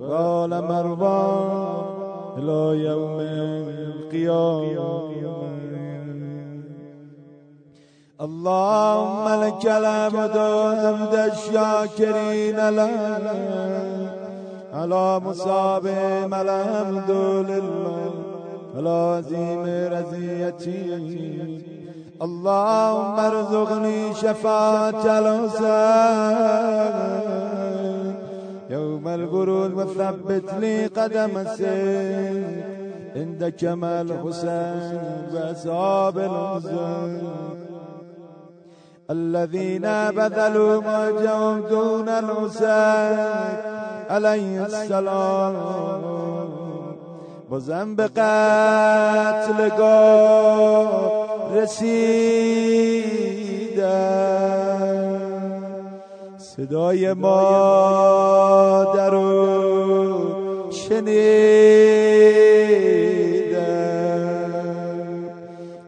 وآل 0.00 0.64
مروان 0.68 1.68
إلى 2.38 2.84
يوم 2.84 3.20
القيامة 3.20 5.08
اللهم 8.20 9.42
لك 9.44 9.66
الحمد 9.66 10.38
حمد 10.82 11.14
الشاكرين 11.32 12.68
لك. 12.68 12.90
على 14.74 15.20
مصابهم 15.20 16.34
الحمد 16.34 17.10
لله. 17.50 18.10
على 18.76 18.90
عظيم 18.90 19.64
رزيتي 19.92 20.82
اللهم 22.22 23.18
ارزقني 23.18 24.14
شفاعة 24.14 25.18
الحسين 25.18 25.78
يوم 28.70 29.08
الورود 29.08 29.72
وثبت 29.72 30.54
لي 30.60 30.86
قدم 30.86 31.38
السير 31.38 32.64
عند 33.16 33.54
كمال 33.60 34.12
الحسين 34.12 35.00
وأصحاب 35.34 36.18
الحسين 36.18 37.67
الذين 39.10 39.82
بذلوا 40.10 40.80
ما 40.80 41.10
جاءهم 41.10 41.60
دون 41.60 42.08
الحسين 42.08 43.18
علیه 44.10 44.62
السلام. 44.62 45.54
بازم 47.50 47.94
به 47.96 48.06
قتلگاه 48.06 49.48
رسیدم 51.54 52.68
صدای 56.38 57.12
مادر 57.12 59.10
رو 59.10 60.70
شنیدم 60.70 61.18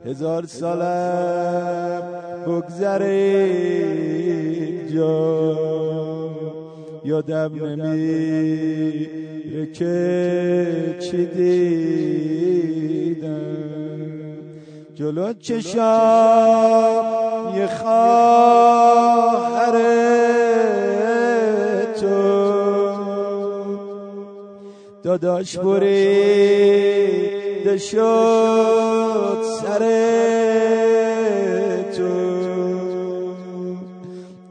هزار 0.06 0.46
سالم 0.46 2.19
بگذره 2.46 3.06
اینجا 4.60 5.30
یادم 7.04 7.64
نمیره 7.64 9.20
که 9.72 10.96
چی 11.00 11.26
دیدم. 11.26 12.20
جلو 14.94 15.32
چشام 15.32 17.04
یه 17.56 17.66
خواهر 17.66 19.00
تو. 22.00 22.40
داداش 25.02 25.58
بریده 25.58 26.70
شد 27.78 29.38
سر 29.62 29.82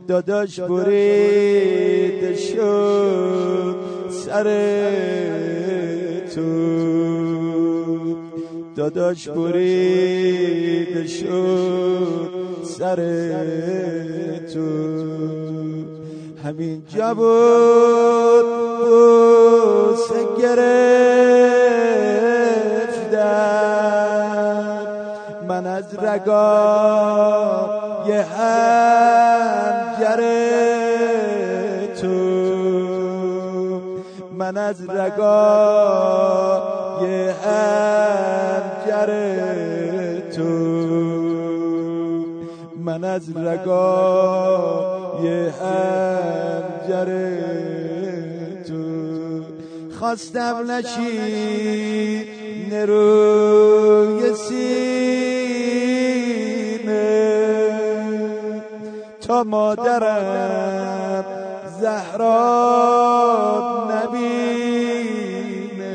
داداش 0.09 0.59
بریده 0.59 2.35
شد 2.35 3.75
سر 4.09 4.43
تو. 6.35 6.41
داداش 8.75 9.27
بریده 9.29 11.07
شد 11.07 12.29
سر 12.63 12.95
تو. 14.53 14.69
همین 16.43 16.83
جا 16.95 17.13
بود 17.13 18.45
بوسه 18.79 20.25
گرفتم 20.41 20.89
من 25.47 25.67
از 25.67 25.95
رگای 25.99 27.29
هنجر 30.09 31.93
تو. 32.01 32.09
من 34.37 34.57
از 34.57 34.89
رگای 34.89 36.29
هنجر 37.29 39.09
تو. 40.35 40.49
من 42.77 43.03
از 43.03 43.37
رگای 43.37 45.27
هنجر 45.61 47.09
تو. 48.67 48.83
خواستم 49.99 50.71
نشی 50.71 52.25
نروی 52.71 54.18
تا 59.39 59.43
مادرم 59.43 61.25
زهرا 61.81 62.37
نبینه. 63.91 65.89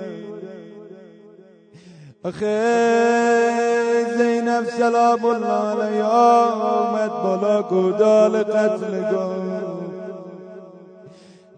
آخه 2.23 4.05
زینب 4.17 4.63
سلام 4.63 5.25
الله 5.25 5.83
علیها 5.83 6.45
آمد 6.45 7.09
بالا 7.09 7.61
گودال 7.61 8.43
قتلگاه 8.43 9.35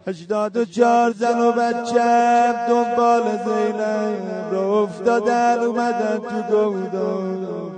هشتاد 0.08 0.58
و 0.58 0.66
چهار 0.66 1.12
زن 1.12 1.40
و 1.40 1.52
بچه 1.52 2.54
دنبال 2.70 3.24
زینب 3.46 4.54
را 4.54 4.82
افتادن 4.82 5.60
اومدن 5.60 6.20
تو 6.50 6.72
گودال. 6.72 7.69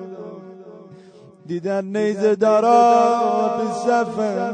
دیدن 1.51 1.85
نیزه 1.85 2.35
دارا 2.35 3.57
به 3.57 3.73
صفم 3.73 4.53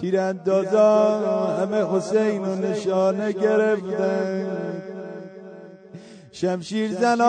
تیراندازا 0.00 1.20
همه 1.46 1.96
حسین 1.96 2.44
و 2.44 2.54
نشانه 2.54 3.32
گرفتن 3.32 4.46
شمشیر 6.32 6.92
زنان 6.92 7.26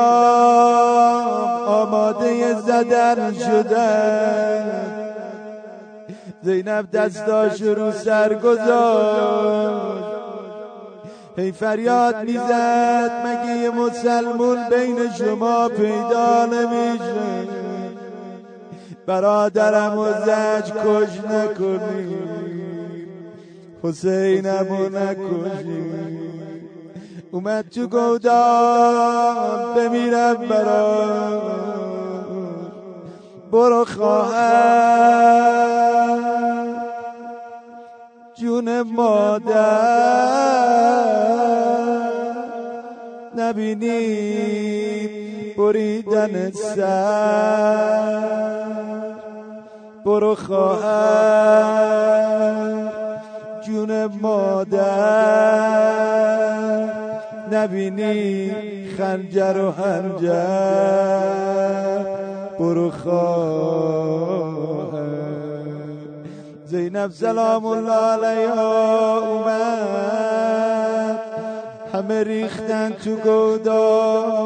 آماده 1.68 2.54
زدن 2.62 3.34
شدن 3.34 4.86
زینب 6.42 6.92
دستاش 6.92 7.62
رو 7.62 7.92
سر 7.92 8.34
گذاشت. 8.34 10.06
هی 11.38 11.52
فریاد 11.52 12.16
می‌زد 12.24 13.12
مگه 13.26 13.58
یه 13.58 13.70
مسلمون 13.70 14.70
بین 14.70 14.98
شما 15.18 15.70
پیدا 15.70 16.46
نمیشه؟ 16.46 17.59
برادرم 19.10 19.97
و 19.97 20.05
زج 20.26 20.72
کش 20.72 21.20
نکنی. 21.32 22.18
حسینمو 23.84 24.89
نکشی 24.89 25.84
اومد 27.32 27.70
تو 27.70 27.88
گودان 27.88 29.74
بمیرم 29.76 30.36
برا 30.49 31.01
برو. 33.51 33.86
خواهر. 33.86 34.99
جون 38.36 38.82
مادر. 38.82 40.20
نبینی 43.38 45.10
بریدن 45.57 46.51
سر. 46.51 48.30
برو 50.10 50.36
خواهر. 50.36 51.80
جون 53.62 54.05
مادر 54.22 54.80
نبینی 57.51 58.51
خنجر 58.97 59.57
و 59.57 59.72
هنجر 59.72 60.30
برو 62.60 62.91
خواهر. 62.91 63.30
زینب 66.66 67.12
سلام 67.12 67.66
الله 67.66 67.93
علیها 67.93 69.20
اومد. 69.20 71.20
همه 71.93 72.24
ریختن 72.24 72.91
تو 73.03 73.16
گودار 73.16 74.39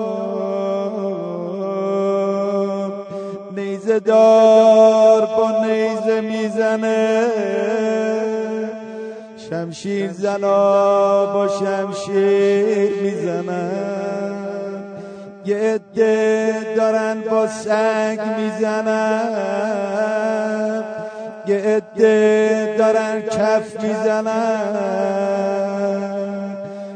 نیزه 3.84 4.00
دار 4.00 5.26
با 5.26 5.52
نیزه 5.66 6.22
می‌زنه. 6.22 7.28
شمشیر 9.50 10.12
زنا 10.12 11.26
با 11.34 11.48
شمشیر 11.48 12.94
می‌زنن 13.02 13.72
یه 15.46 15.58
عده 15.58 16.56
دارن 16.78 17.22
با 17.32 17.48
سنگ 17.48 18.20
می‌زنن 18.40 19.24
یه 21.48 21.56
عده 21.56 22.76
دارن 22.78 23.22
کف 23.22 23.84
می‌زنن 23.84 24.74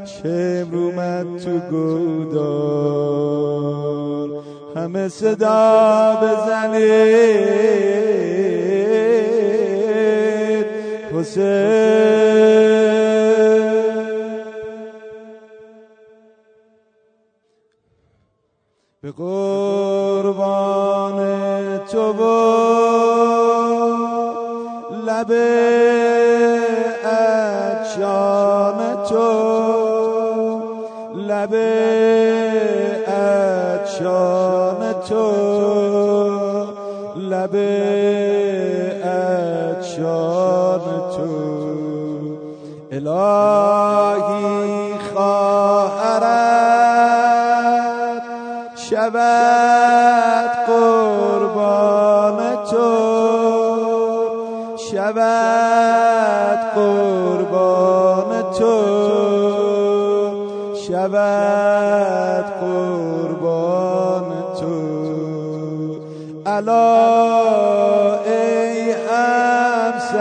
شمر 0.05 0.75
اومد 0.75 1.25
تو 1.43 1.59
گودار؟ 1.69 3.56
همه 4.87 5.09
صدا 5.09 6.17
بزنید 6.21 6.77
حسین 11.13 11.47
به 19.01 19.11
قربان 19.11 20.37
تو 21.77 22.11
و 22.11 22.23
لب 25.05 25.31
اچان 27.83 28.79
تو 29.09 29.27
لب 31.15 31.53
اچان 33.07 34.36
لب 37.47 38.97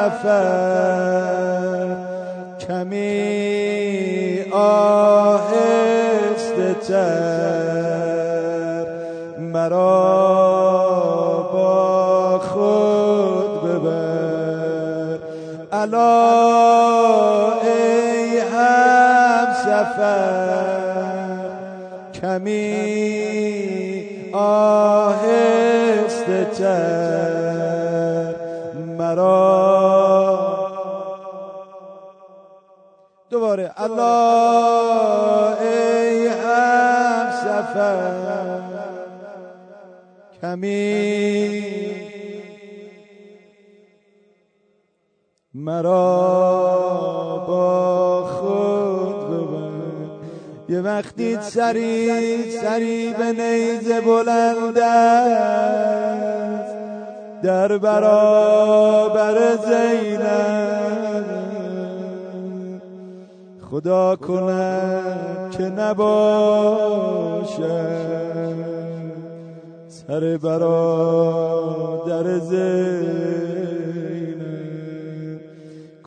سفر 0.07 1.97
کمی 2.69 4.43
آهسته 4.53 5.95
تر 6.89 8.87
مرا 9.39 9.89
با 11.53 12.39
خود 12.39 13.63
ببر. 13.63 15.19
الا 15.73 16.33
ای 17.63 18.39
هم 18.39 19.47
سفر 19.65 20.67
کمی 22.23 22.77
آهسته 24.33 25.67
تر. 26.59 27.26
الله 33.91 35.61
ای 35.61 36.27
هم 36.27 37.31
سفر. 37.31 38.17
کمی 40.43 41.63
مرا 45.55 46.65
با 47.49 48.25
خود 48.25 49.19
ببر. 49.31 49.67
یه 50.69 50.81
وقتی 50.81 51.39
سری 51.41 52.51
سری 52.51 53.15
به 53.19 53.33
نیزه 53.33 54.01
بلند 54.01 54.75
در 57.43 57.79
برابر 57.79 59.57
زینب 59.57 60.86
خدا 63.77 64.17
کند 64.17 65.51
که 65.51 65.63
نباشد. 65.63 67.07
سر 69.89 70.37
برادر 70.43 72.39
زینب 72.39 72.61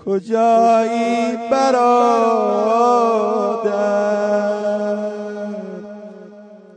کجایی 0.05 1.37
برادر 1.51 2.49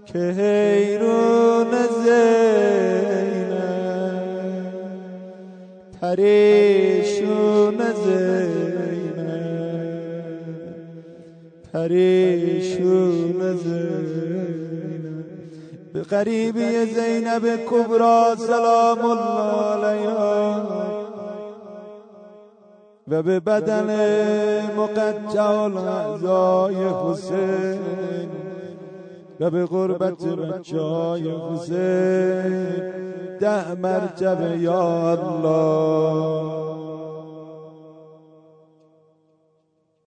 که 0.06 0.18
حیرون 0.18 1.70
زینب 2.04 3.52
پریشون 6.00 7.78
پریشون 11.82 13.56
زینب. 13.56 15.24
به 15.92 16.02
قریبی 16.02 16.84
زینب 16.84 17.56
کبرا 17.70 18.36
سلام 18.38 19.04
الله 19.04 19.86
علیها. 19.86 20.62
و 23.08 23.22
به 23.22 23.40
بدن 23.40 23.90
مقطع 24.76 25.42
الاعضای 25.42 26.74
حسین. 26.74 28.28
و 29.40 29.50
به 29.50 29.66
غربت 29.66 30.24
بچه 30.24 30.80
های 30.80 31.30
حسین. 31.30 32.82
ده 33.40 33.74
مرتبه 33.74 34.58
یا 34.58 35.10
الله. 35.10 36.91